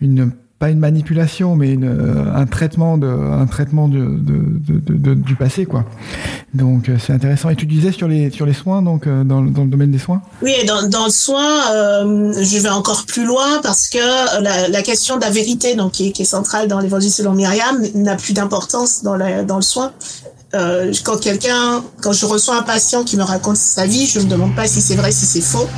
[0.00, 3.08] une pas une manipulation, mais euh, un traitement de,
[3.50, 5.86] traitement du passé, quoi.
[6.52, 7.48] Donc euh, c'est intéressant.
[7.48, 9.98] Et tu disais sur les sur les soins, donc euh, dans, dans le domaine des
[9.98, 10.20] soins?
[10.42, 11.62] Oui, dans, le soin,
[12.04, 16.24] je vais encore plus loin parce que la, question de la vérité, donc qui est,
[16.24, 19.92] centrale dans l'Évangile selon Myriam, n'a plus d'importance dans dans le soin.
[20.52, 24.54] Quand quelqu'un, quand je reçois un patient qui me raconte sa vie, je me demande
[24.54, 25.68] pas si c'est vrai, si c'est faux.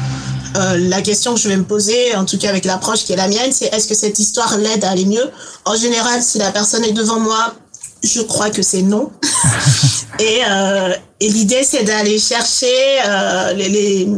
[0.56, 3.16] Euh, la question que je vais me poser, en tout cas avec l'approche qui est
[3.16, 5.30] la mienne, c'est est-ce que cette histoire l'aide à aller mieux?
[5.64, 7.54] En général, si la personne est devant moi,
[8.02, 9.10] je crois que c'est non.
[10.18, 12.66] et, euh, et l'idée, c'est d'aller chercher
[13.06, 14.08] euh, les, les,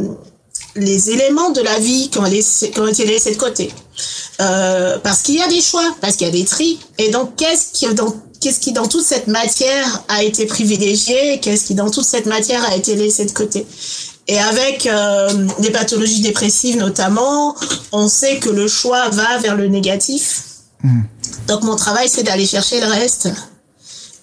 [0.76, 3.72] les, éléments de la vie qui ont, laissé, qui ont été laissés de côté.
[4.38, 6.80] Parce qu'il y a des choix, parce qu'il y a des tris.
[6.98, 11.38] Et donc, qu'est-ce qui, dans, qu'est-ce qui, dans toute cette matière, a été privilégié?
[11.40, 13.66] Qu'est-ce qui, dans toute cette matière, a été laissé de côté?
[14.26, 17.54] Et avec euh, les pathologies dépressives notamment,
[17.92, 20.44] on sait que le choix va vers le négatif.
[20.82, 21.02] Hmm.
[21.46, 23.28] Donc mon travail, c'est d'aller chercher le reste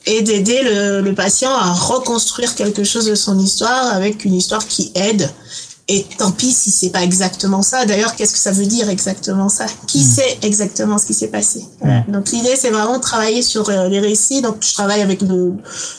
[0.07, 4.65] et d'aider le, le, patient à reconstruire quelque chose de son histoire avec une histoire
[4.65, 5.29] qui aide.
[5.87, 7.85] Et tant pis si c'est pas exactement ça.
[7.85, 9.67] D'ailleurs, qu'est-ce que ça veut dire exactement ça?
[9.85, 10.11] Qui hmm.
[10.15, 11.63] sait exactement ce qui s'est passé?
[12.07, 14.41] Donc l'idée, c'est vraiment de travailler sur euh, les récits.
[14.41, 15.53] Donc je travaille avec le,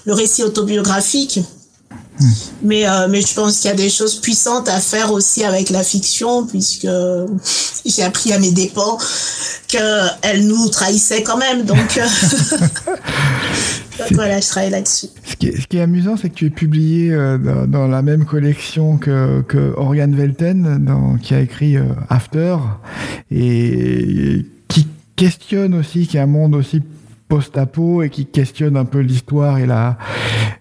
[0.07, 1.39] le récit autobiographique
[2.63, 5.71] mais, euh, mais je pense qu'il y a des choses puissantes à faire aussi avec
[5.71, 6.89] la fiction, puisque
[7.85, 8.99] j'ai appris à mes dépens
[9.69, 11.65] qu'elle nous trahissait quand même.
[11.65, 12.67] Donc, euh,
[14.13, 15.07] voilà, je travaille là-dessus.
[15.25, 18.03] Ce qui, est, ce qui est amusant, c'est que tu es publié euh, dans, la
[18.03, 21.77] même collection que, que Oriane Velten, dans, qui a écrit
[22.09, 22.57] After,
[23.31, 26.83] et qui questionne aussi, qui est un monde aussi
[27.33, 29.97] post-apo et qui questionne un peu l'histoire et la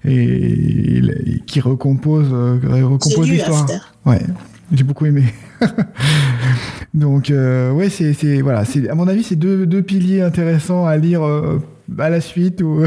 [0.06, 1.02] et,
[1.46, 3.68] qui recompose euh, recompose l'histoire.
[4.06, 4.22] Ouais,
[4.72, 5.26] j'ai beaucoup aimé.
[6.94, 10.86] Donc euh, ouais, c'est c'est voilà, c'est à mon avis c'est deux, deux piliers intéressants
[10.86, 11.60] à lire euh,
[12.00, 12.86] à la suite ou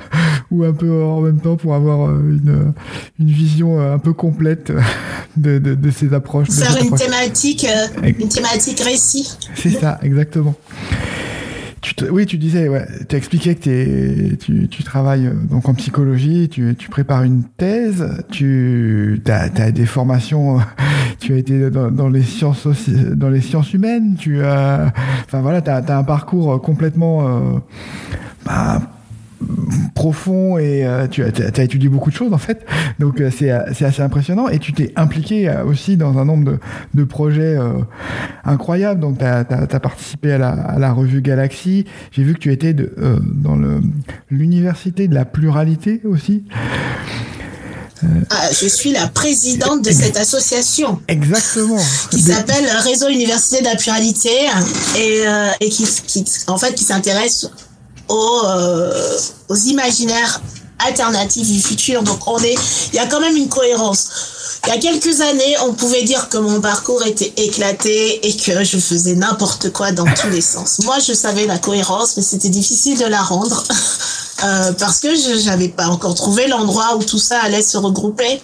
[0.50, 2.72] ou un peu en même temps pour avoir une,
[3.20, 4.72] une vision un peu complète
[5.36, 6.48] de, de, de ces approches.
[6.48, 7.66] Faire une thématique,
[8.02, 9.28] une thématique récit.
[9.54, 10.54] C'est ça, exactement
[12.10, 12.68] oui, tu disais,
[13.08, 19.48] tu expliqué que tu, travailles euh, donc en psychologie, tu, prépares une thèse, tu as,
[19.70, 20.58] des formations,
[21.20, 22.66] tu as été dans, les sciences
[23.14, 24.92] dans les sciences humaines, tu as,
[25.24, 27.58] enfin voilà, tu as, un parcours complètement euh,
[28.44, 28.80] bah,
[29.94, 32.64] profond et euh, tu as, as, étudié beaucoup de choses en fait.
[32.98, 34.48] Donc euh, c'est assez impressionnant.
[34.48, 36.58] Et tu t'es impliqué euh, aussi dans un nombre de,
[36.94, 37.58] de projets
[38.44, 39.00] incroyables.
[39.00, 39.44] Donc tu as,
[39.80, 41.84] participé à la, à la, revue Galaxy.
[42.12, 42.94] J'ai vu que tu étais de,
[43.34, 43.58] dans
[44.30, 46.44] l'université de la pluralité aussi.
[48.30, 51.00] Ah, je suis la présidente de cette association.
[51.08, 51.82] Exactement.
[52.10, 54.30] Qui s'appelle Réseau Université de la Pluralité
[54.98, 55.24] et,
[55.60, 57.50] et qui, qui, en fait, qui s'intéresse
[58.08, 60.40] aux, euh, aux imaginaires
[60.78, 62.02] alternatifs du futur.
[62.02, 62.56] Donc on est,
[62.92, 64.08] il y a quand même une cohérence.
[64.66, 68.64] Il y a quelques années, on pouvait dire que mon parcours était éclaté et que
[68.64, 70.80] je faisais n'importe quoi dans tous les sens.
[70.84, 73.62] Moi, je savais la cohérence, mais c'était difficile de la rendre
[74.44, 78.40] euh, parce que je n'avais pas encore trouvé l'endroit où tout ça allait se regrouper.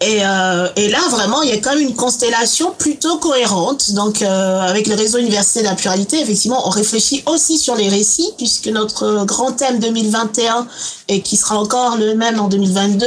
[0.00, 3.92] Et, euh, et, là, vraiment, il y a quand même une constellation plutôt cohérente.
[3.92, 7.88] Donc, euh, avec le réseau Université de la Pluralité, effectivement, on réfléchit aussi sur les
[7.88, 10.68] récits, puisque notre grand thème 2021,
[11.08, 13.06] et qui sera encore le même en 2022,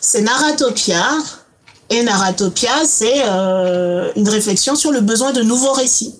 [0.00, 1.04] c'est Narratopia.
[1.90, 6.14] Et Narratopia, c'est euh, une réflexion sur le besoin de nouveaux récits.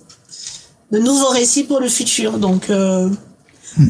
[0.91, 2.39] De nouveaux récits pour le futur.
[2.39, 3.09] Donc, euh,
[3.77, 3.87] hmm.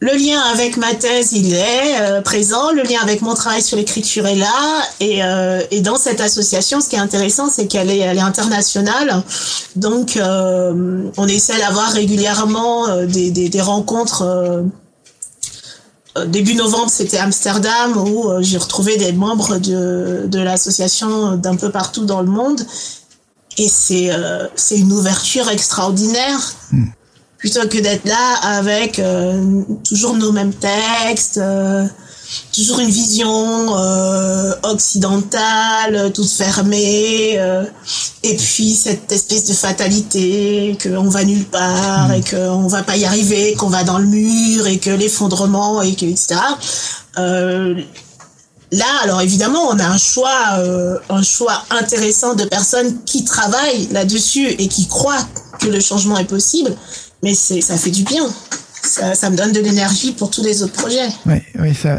[0.00, 2.70] Le lien avec ma thèse, il est euh, présent.
[2.70, 4.82] Le lien avec mon travail sur l'écriture est là.
[5.00, 9.22] Et, euh, dans cette association, ce qui est intéressant, c'est qu'elle est, internationale.
[9.74, 14.64] Donc, euh, on essaie d'avoir régulièrement des, rencontres.
[16.26, 22.20] début novembre, c'était Amsterdam, où j'ai retrouvé des membres de, l'association d'un peu partout dans
[22.20, 22.60] le monde.
[23.56, 24.10] Et c'est
[24.56, 26.40] c'est une ouverture extraordinaire.
[26.70, 26.84] Hmm
[27.46, 31.84] plutôt que d'être là avec euh, toujours nos mêmes textes, euh,
[32.52, 37.38] toujours une vision euh, occidentale, toute fermée,
[38.24, 43.04] et puis cette espèce de fatalité qu'on va nulle part et qu'on va pas y
[43.04, 46.34] arriver, qu'on va dans le mur et que l'effondrement et que etc.
[48.72, 50.58] Là, alors évidemment, on a un choix,
[51.08, 55.24] un choix intéressant de personnes qui travaillent là-dessus et qui croient
[55.60, 56.74] que le changement est possible
[57.26, 58.24] mais c'est ça fait du bien.
[58.82, 61.08] Ça, ça me donne de l'énergie pour tous les autres projets.
[61.26, 61.98] Oui, oui, ça,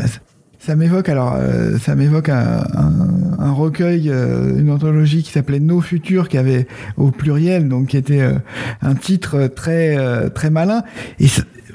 [0.58, 2.94] ça m'évoque alors, euh, ça m'évoque un, un,
[3.40, 6.66] un, recueil, euh, une anthologie qui s'appelait Nos Futurs, qui avait
[6.96, 8.40] au pluriel, donc qui était euh,
[8.82, 10.84] un titre très très malin.
[11.20, 11.28] Et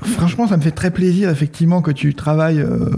[0.05, 2.90] franchement, ça me fait très plaisir effectivement que tu travailles, euh,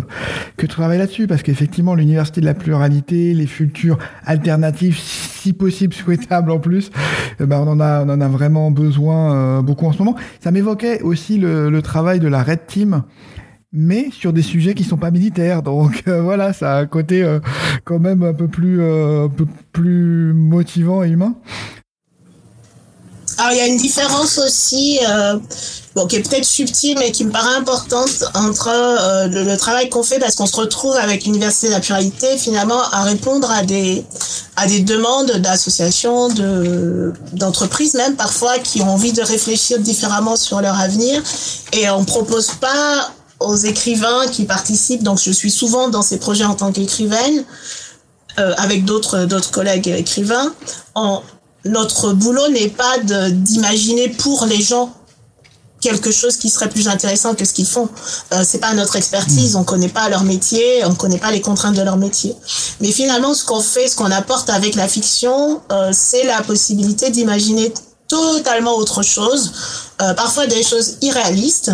[0.57, 5.95] que tu travailles là-dessus, parce qu'effectivement, l'université de la pluralité, les futurs alternatives, si possible
[5.95, 6.91] souhaitables en plus,
[7.39, 10.17] ben on en a, on en a vraiment besoin euh, beaucoup en ce moment.
[10.41, 13.03] Ça m'évoquait aussi le, travail de la Red Team
[13.77, 15.63] mais sur des sujets qui sont pas militaires.
[15.63, 17.27] Donc euh, voilà, ça a un côté
[17.83, 21.35] quand même un peu plus un peu plus motivant et humain.
[23.39, 25.01] Alors il y a une différence aussi
[25.95, 30.03] bon, qui est peut-être subtile, mais qui me paraît importante entre euh, le, travail qu'on
[30.03, 34.05] fait, parce qu'on se retrouve avec l'Université de la Pluralité, finalement, à répondre à des,
[34.57, 40.61] à des demandes d'associations, de, d'entreprises même, parfois, qui ont envie de réfléchir différemment sur
[40.61, 41.23] leur avenir.
[41.73, 43.11] Et on propose pas
[43.41, 47.45] aux écrivains qui participent, donc je suis souvent dans ces projets en tant qu'écrivaine,
[48.37, 50.53] avec d'autres d'autres collègues écrivains.
[50.97, 51.23] En,
[51.65, 54.93] notre boulot n'est pas d'imaginer pour les gens
[55.85, 57.91] quelque chose qui serait plus intéressant que ce qu'ils font.
[58.33, 59.59] Euh, c'est pas notre expertise, mm.
[59.59, 62.35] on connaît pas leur métier, on connaît pas les contraintes de leur métier.
[62.81, 67.11] Mais finalement, ce qu'on fait, ce qu'on apporte avec la fiction, euh, c'est la possibilité
[67.11, 67.73] d'imaginer
[68.09, 69.53] totalement autre chose,
[70.01, 71.73] euh, parfois des choses irréalistes,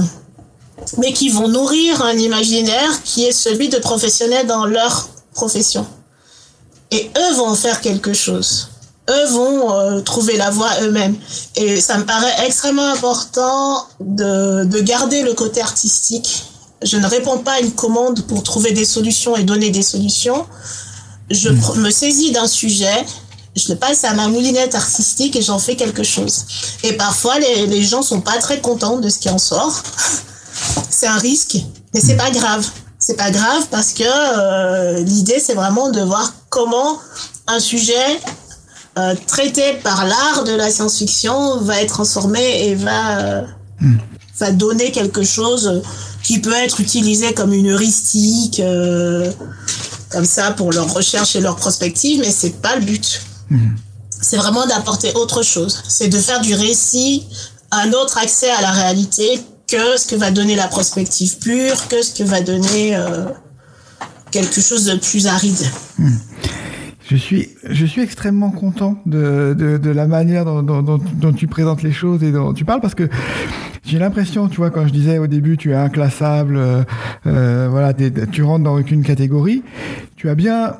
[0.99, 5.87] mais qui vont nourrir un imaginaire qui est celui de professionnels dans leur profession.
[6.91, 8.71] Et eux vont en faire quelque chose
[9.09, 11.17] eux vont euh, trouver la voie eux-mêmes.
[11.57, 16.45] Et ça me paraît extrêmement important de, de garder le côté artistique.
[16.83, 20.47] Je ne réponds pas à une commande pour trouver des solutions et donner des solutions.
[21.31, 21.81] Je hmm.
[21.81, 23.05] me saisis d'un sujet,
[23.57, 26.45] je le passe à ma moulinette artistique et j'en fais quelque chose.
[26.83, 29.83] Et parfois, les, les gens sont pas très contents de ce qui en sort.
[30.91, 31.59] c'est un risque,
[31.95, 32.67] mais c'est pas grave.
[32.99, 36.99] C'est pas grave parce que euh, l'idée, c'est vraiment de voir comment
[37.47, 38.21] un sujet
[38.99, 43.43] euh, traité par l'art de la science-fiction va être transformé et va, euh,
[43.81, 43.99] hmm.
[44.41, 45.83] va donner quelque chose
[46.25, 49.31] qui peut être utilisé comme une heuristique, euh,
[50.11, 53.23] comme ça, pour leur recherche et leur prospective, mais c'est pas le but.
[53.49, 53.77] Hmm.
[54.21, 55.83] C'est vraiment d'apporter autre chose.
[55.87, 57.27] C'est de faire du récit
[57.71, 62.03] un autre accès à la réalité que ce que va donner la prospective pure, que
[62.03, 62.99] ce que va donner
[64.33, 65.65] quelque chose de plus aride.
[65.97, 66.17] Hmm.
[67.11, 72.23] Je suis, je suis extrêmement content de, de, la manière dont, tu présentes les choses
[72.23, 73.09] et dont tu parles parce que
[73.85, 76.85] j'ai l'impression, tu vois, quand je disais au début, tu es inclassable, euh,
[77.27, 79.65] euh voilà, tu rentres dans aucune catégorie,
[80.15, 80.75] tu as bien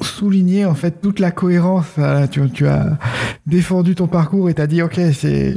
[0.00, 1.94] souligner en fait toute la cohérence.
[2.30, 2.98] Tu, tu as
[3.46, 5.54] défendu ton parcours et t'as dit ok c'est,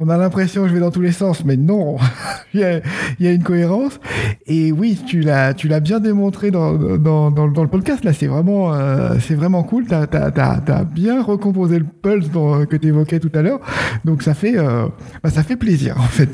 [0.00, 1.96] on a l'impression que je vais dans tous les sens, mais non,
[2.54, 2.80] il, y a,
[3.18, 3.98] il y a une cohérence.
[4.46, 8.04] Et oui, tu l'as, tu l'as bien démontré dans, dans, dans, le podcast.
[8.04, 9.86] Là, c'est vraiment, euh, c'est vraiment cool.
[9.86, 13.60] T'as, t'as, t'as, as bien recomposé le pulse dont, que tu évoquais tout à l'heure.
[14.04, 14.86] Donc ça fait, euh,
[15.22, 16.28] bah, ça fait plaisir en fait.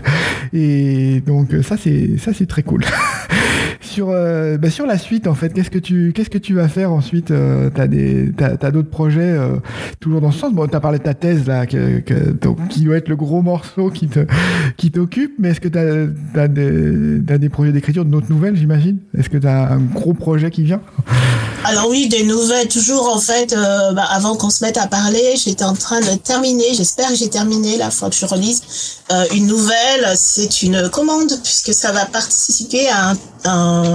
[0.52, 2.84] Et donc ça c'est, ça c'est très cool.
[3.84, 6.68] sur, euh, bah, sur la suite en fait, qu'est-ce que tu, qu'est-ce que tu vas
[6.68, 9.56] faire ensuite euh, t'as des, t'as, d'autres projets euh,
[10.00, 10.52] toujours dans ce sens?
[10.52, 12.02] Bon, t'as parlé de ta thèse là, que,
[12.70, 14.20] qui doit être le gros morceau qui te,
[14.76, 15.34] qui t'occupe.
[15.38, 18.98] Mais est-ce que t'as, t'as des, t'as des projets d'écriture, d'autres nouvelles, j'imagine?
[19.18, 20.80] Est-ce que t'as un gros projet qui vient?
[21.64, 23.54] Alors oui, des nouvelles toujours en fait.
[23.54, 26.74] Bah, avant qu'on se mette à parler, j'étais en train de terminer.
[26.74, 28.62] J'espère que j'ai terminé la fois que je relise
[29.34, 30.12] une nouvelle.
[30.14, 33.16] C'est une commande puisque ça va participer à un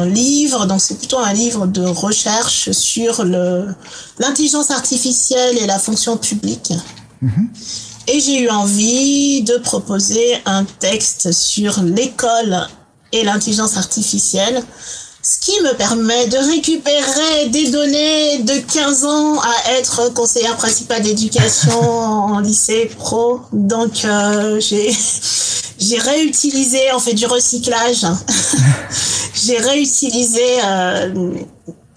[0.06, 0.66] livre.
[0.66, 3.24] Donc c'est plutôt un livre de recherche sur
[4.20, 6.74] l'intelligence artificielle et la fonction publique.
[7.24, 7.48] Mm-hmm.
[8.10, 12.68] Et j'ai eu envie de proposer un texte sur l'école
[13.12, 14.64] et l'intelligence artificielle
[15.28, 21.02] ce qui me permet de récupérer des données de 15 ans à être conseillère principale
[21.02, 23.42] d'éducation en lycée pro.
[23.52, 24.96] Donc euh, j'ai
[25.80, 28.06] j'ai réutilisé, on fait du recyclage.
[29.44, 31.32] j'ai réutilisé euh,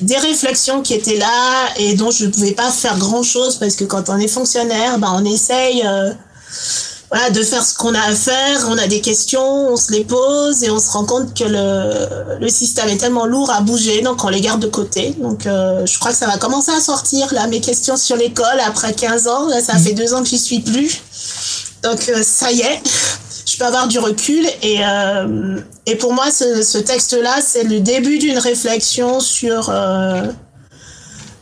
[0.00, 3.76] des réflexions qui étaient là et dont je ne pouvais pas faire grand chose parce
[3.76, 6.12] que quand on est fonctionnaire, ben on essaye euh,
[7.10, 8.66] voilà, de faire ce qu'on a à faire.
[8.68, 12.38] On a des questions, on se les pose et on se rend compte que le,
[12.40, 15.14] le système est tellement lourd à bouger, donc on les garde de côté.
[15.18, 18.60] Donc euh, je crois que ça va commencer à sortir là mes questions sur l'école
[18.64, 19.48] après 15 ans.
[19.60, 21.02] Ça fait deux ans que j'y suis plus.
[21.82, 22.80] Donc ça y est,
[23.60, 28.38] peux avoir du recul et euh, et pour moi ce, texte-là c'est le début d'une
[28.38, 29.72] réflexion sur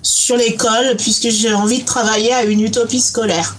[0.03, 3.57] sur l'école puisque j'ai envie de travailler à une utopie scolaire.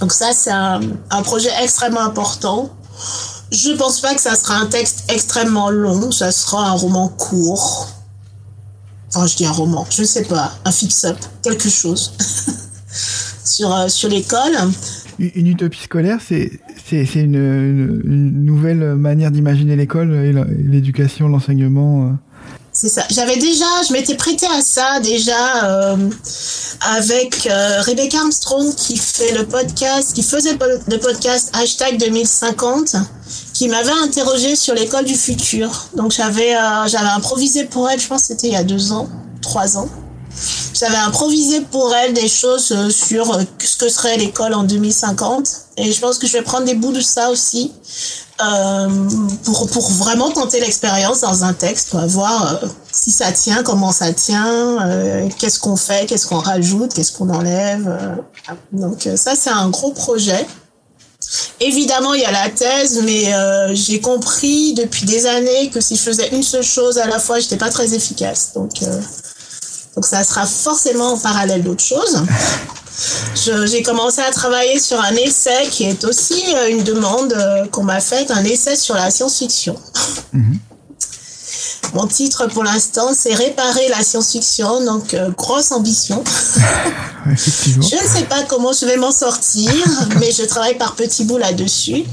[0.00, 0.80] Donc ça, c'est un,
[1.24, 2.70] projet extrêmement important.
[3.50, 7.88] Je pense pas que ça sera un texte extrêmement long, ça sera un roman court.
[9.08, 12.12] Enfin, je dis un roman, je sais pas, un fix-up, quelque chose
[13.44, 14.56] sur, euh, sur l'école.
[15.18, 16.50] Une utopie scolaire, c'est
[17.14, 20.12] une, une, une, nouvelle manière d'imaginer l'école
[20.58, 22.06] l'éducation, l'enseignement.
[22.06, 22.12] Euh.
[22.72, 23.02] C'est ça.
[23.10, 26.10] J'avais déjà, je m'étais prêtée à ça déjà euh,
[26.82, 32.96] avec euh, Rebecca Armstrong qui fait le podcast, qui faisait le podcast hashtag 2050,
[33.54, 35.88] qui m'avait interrogé sur l'école du futur.
[35.96, 36.52] Donc j'avais
[36.88, 39.08] j'avais improvisé pour elle, je pense que c'était il y a deux ans,
[39.40, 39.88] trois ans.
[40.78, 45.48] J'avais improvisé pour elle des choses euh, sur euh, ce que serait l'école en 2050.
[45.78, 47.72] Et je pense que je vais prendre des bouts de ça aussi
[48.42, 48.88] euh,
[49.44, 52.60] pour, pour vraiment tenter l'expérience dans un texte, quoi, voir
[52.92, 54.78] si ça tient, comment ça tient,
[55.38, 58.18] qu'est-ce qu'on fait, qu'est-ce qu'on rajoute, qu'est-ce qu'on enlève.
[58.72, 60.46] donc ça, c'est un gros projet.
[61.60, 63.32] Évidemment, il y a la thèse, mais
[63.74, 67.38] j'ai compris depuis des années que si je faisais une seule chose à la fois,
[67.38, 68.52] j'étais pas très efficace.
[68.54, 68.82] Donc,
[69.96, 72.22] Donc ça sera forcément en parallèle d'autres choses.
[73.66, 77.82] J'ai commencé à travailler sur un essai qui est aussi euh, une demande euh, qu'on
[77.82, 79.76] m'a faite, un essai sur la science-fiction.
[80.32, 80.58] Mhm.
[81.94, 86.22] Mon titre pour l'instant, c'est Réparer la science-fiction, donc euh, grosse ambition.
[87.26, 89.72] je ne sais pas comment je vais m'en sortir,
[90.18, 92.04] mais je travaille par petits bouts là-dessus.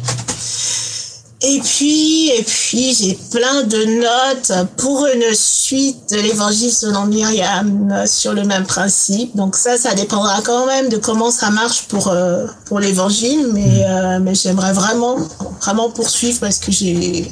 [1.45, 8.05] Et puis, et puis, j'ai plein de notes pour une suite de l'évangile selon Myriam
[8.07, 9.35] sur le même principe.
[9.35, 13.83] Donc ça, ça dépendra quand même de comment ça marche pour, euh, pour l'évangile, mais,
[13.85, 15.17] euh, mais j'aimerais vraiment,
[15.59, 17.29] vraiment poursuivre parce que j'ai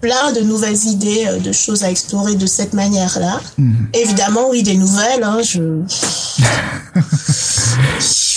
[0.00, 3.40] plein de nouvelles idées, euh, de choses à explorer de cette manière-là.
[3.58, 3.88] Mhm.
[3.92, 5.60] Évidemment, oui, des nouvelles, hein, je...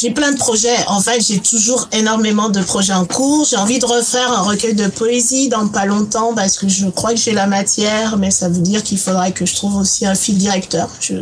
[0.00, 0.76] j'ai plein de projets.
[0.86, 3.44] En fait, j'ai toujours énormément de projets en cours.
[3.44, 7.10] J'ai envie de refaire un recueil de poésie dans pas longtemps parce que je crois
[7.10, 10.14] que j'ai la matière, mais ça veut dire qu'il faudrait que je trouve aussi un
[10.14, 10.88] fil directeur.
[11.00, 11.14] Je...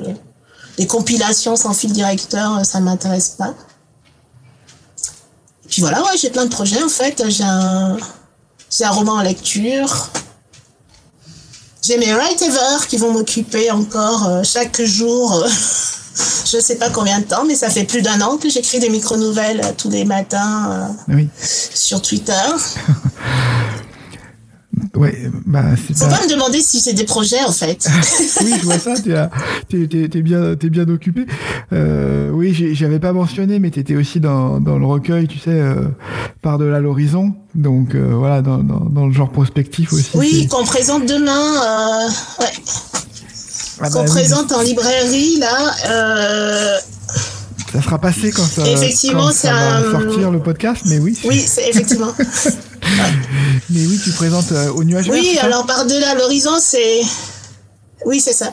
[0.76, 3.54] Les compilations sans fil directeur, ça m'intéresse pas.
[5.70, 7.22] Puis voilà, ouais, j'ai plein de projets en fait.
[7.28, 7.96] J'ai un,
[8.70, 10.10] j'ai un roman en lecture.
[11.80, 15.32] J'ai mes Right Ever qui vont m'occuper encore euh, chaque jour.
[15.32, 15.48] Euh,
[16.48, 18.78] je ne sais pas combien de temps, mais ça fait plus d'un an que j'écris
[18.78, 20.94] des micro-nouvelles euh, tous les matins
[21.38, 22.32] sur Twitter.
[24.96, 26.22] Ouais, bah, Faut pas...
[26.22, 27.86] me demander si c'est des projets en fait.
[28.42, 28.94] oui, je vois ça.
[29.68, 31.26] Tu es, bien, es bien occupé.
[31.72, 35.50] Euh, oui, j'avais pas mentionné, mais tu étais aussi dans, dans, le recueil, tu sais,
[35.50, 35.88] euh,
[36.42, 37.34] par delà l'horizon.
[37.54, 40.10] Donc euh, voilà, dans, dans, dans, le genre prospectif aussi.
[40.14, 41.30] Oui, qu'on présente demain.
[41.30, 42.52] Euh, ouais.
[43.80, 45.74] Ah qu'on bah présente en librairie là.
[45.86, 46.78] Euh,
[47.72, 51.18] ça sera passé quand ça, effectivement, ça va sortir le podcast, mais oui.
[51.24, 52.12] Oui, c'est effectivement.
[53.70, 57.02] mais oui, tu présentes euh, au nuage Oui, alors par-delà l'horizon, c'est.
[58.06, 58.52] Oui, c'est ça.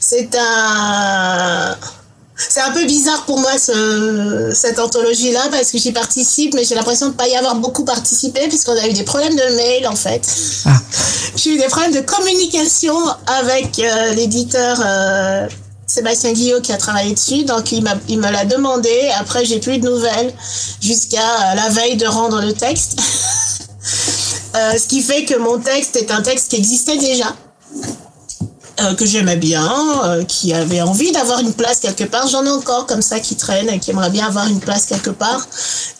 [0.00, 1.76] C'est un.
[2.38, 6.76] C'est un peu bizarre pour moi ce, cette anthologie-là parce que j'y participe, mais j'ai
[6.76, 9.88] l'impression de ne pas y avoir beaucoup participé puisqu'on a eu des problèmes de mail
[9.88, 10.22] en fait.
[10.64, 10.70] Ah.
[11.34, 15.48] J'ai eu des problèmes de communication avec euh, l'éditeur euh,
[15.88, 19.10] Sébastien Guillot qui a travaillé dessus, donc il, il me l'a demandé.
[19.18, 20.32] Après, j'ai plus de nouvelles
[20.80, 23.00] jusqu'à euh, la veille de rendre le texte.
[24.54, 27.34] euh, ce qui fait que mon texte est un texte qui existait déjà.
[28.80, 29.68] Euh, que j'aimais bien,
[30.04, 32.28] euh, qui avait envie d'avoir une place quelque part.
[32.28, 35.10] J'en ai encore comme ça qui traînent et qui aimeraient bien avoir une place quelque
[35.10, 35.48] part.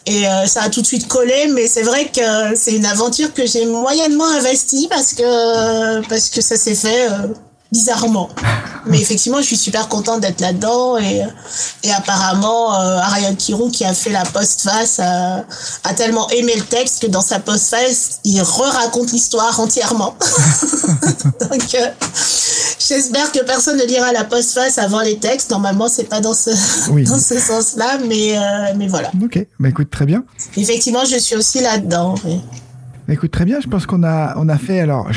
[0.07, 3.35] Et euh, ça a tout de suite collé, mais c'est vrai que c'est une aventure
[3.35, 7.09] que j'ai moyennement investie parce que parce que ça s'est fait
[7.73, 8.29] bizarrement.
[8.87, 11.23] Mais effectivement, je suis super contente d'être là-dedans et,
[11.83, 15.45] et apparemment, euh, Ariane Kirou qui a fait la postface a,
[15.85, 20.15] a tellement aimé le texte que dans sa postface, il re-raconte l'histoire entièrement.
[21.41, 21.87] Donc, euh,
[22.79, 25.51] j'espère que personne ne lira la postface avant les textes.
[25.51, 26.51] Normalement, c'est pas dans ce,
[27.09, 29.11] dans ce sens-là, mais, euh, mais voilà.
[29.23, 30.25] Ok, bah écoute, très bien.
[30.57, 32.15] Effectivement, je suis aussi là-dedans.
[33.11, 33.59] Écoute, très bien.
[33.61, 34.81] Je pense qu'on a, on a fait.
[34.81, 35.09] Alors,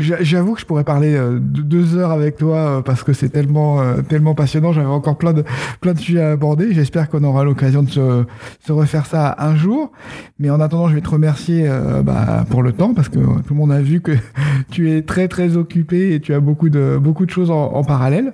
[0.00, 3.80] j'avoue que je pourrais parler euh, deux heures avec toi euh, parce que c'est tellement,
[3.80, 4.72] euh, tellement passionnant.
[4.72, 5.44] J'avais encore plein de,
[5.80, 6.74] plein de sujets à aborder.
[6.74, 8.24] J'espère qu'on aura l'occasion de se,
[8.66, 9.92] se, refaire ça un jour.
[10.40, 11.70] Mais en attendant, je vais te remercier
[12.04, 14.12] bah, pour le temps parce que tout le monde a vu que
[14.72, 17.84] tu es très, très occupé et tu as beaucoup de, beaucoup de choses en, en
[17.84, 18.32] parallèle.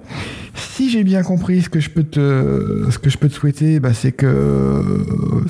[0.54, 3.78] Si j'ai bien compris, ce que je peux te, ce que je peux te souhaiter,
[3.78, 5.04] bah, c'est que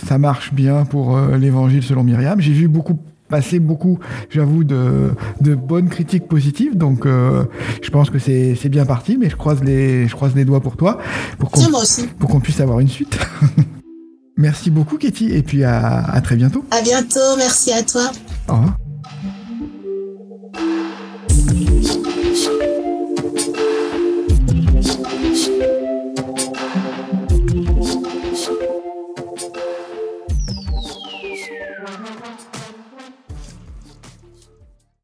[0.05, 2.41] ça marche bien pour l'évangile selon Myriam.
[2.41, 2.99] J'ai vu beaucoup
[3.33, 5.11] passé beaucoup, j'avoue, de,
[5.41, 6.77] de, bonnes critiques positives.
[6.77, 7.45] Donc, euh,
[7.83, 10.77] je pense que c'est bien parti, mais je croise les, je croise les doigts pour
[10.77, 10.99] toi,
[11.39, 11.63] pour qu'on
[12.19, 13.19] pour qu'on puisse avoir une suite.
[14.37, 16.63] merci beaucoup, Katie, et puis à, à très bientôt.
[16.71, 18.13] À bientôt, merci à toi.
[18.49, 18.82] Au revoir.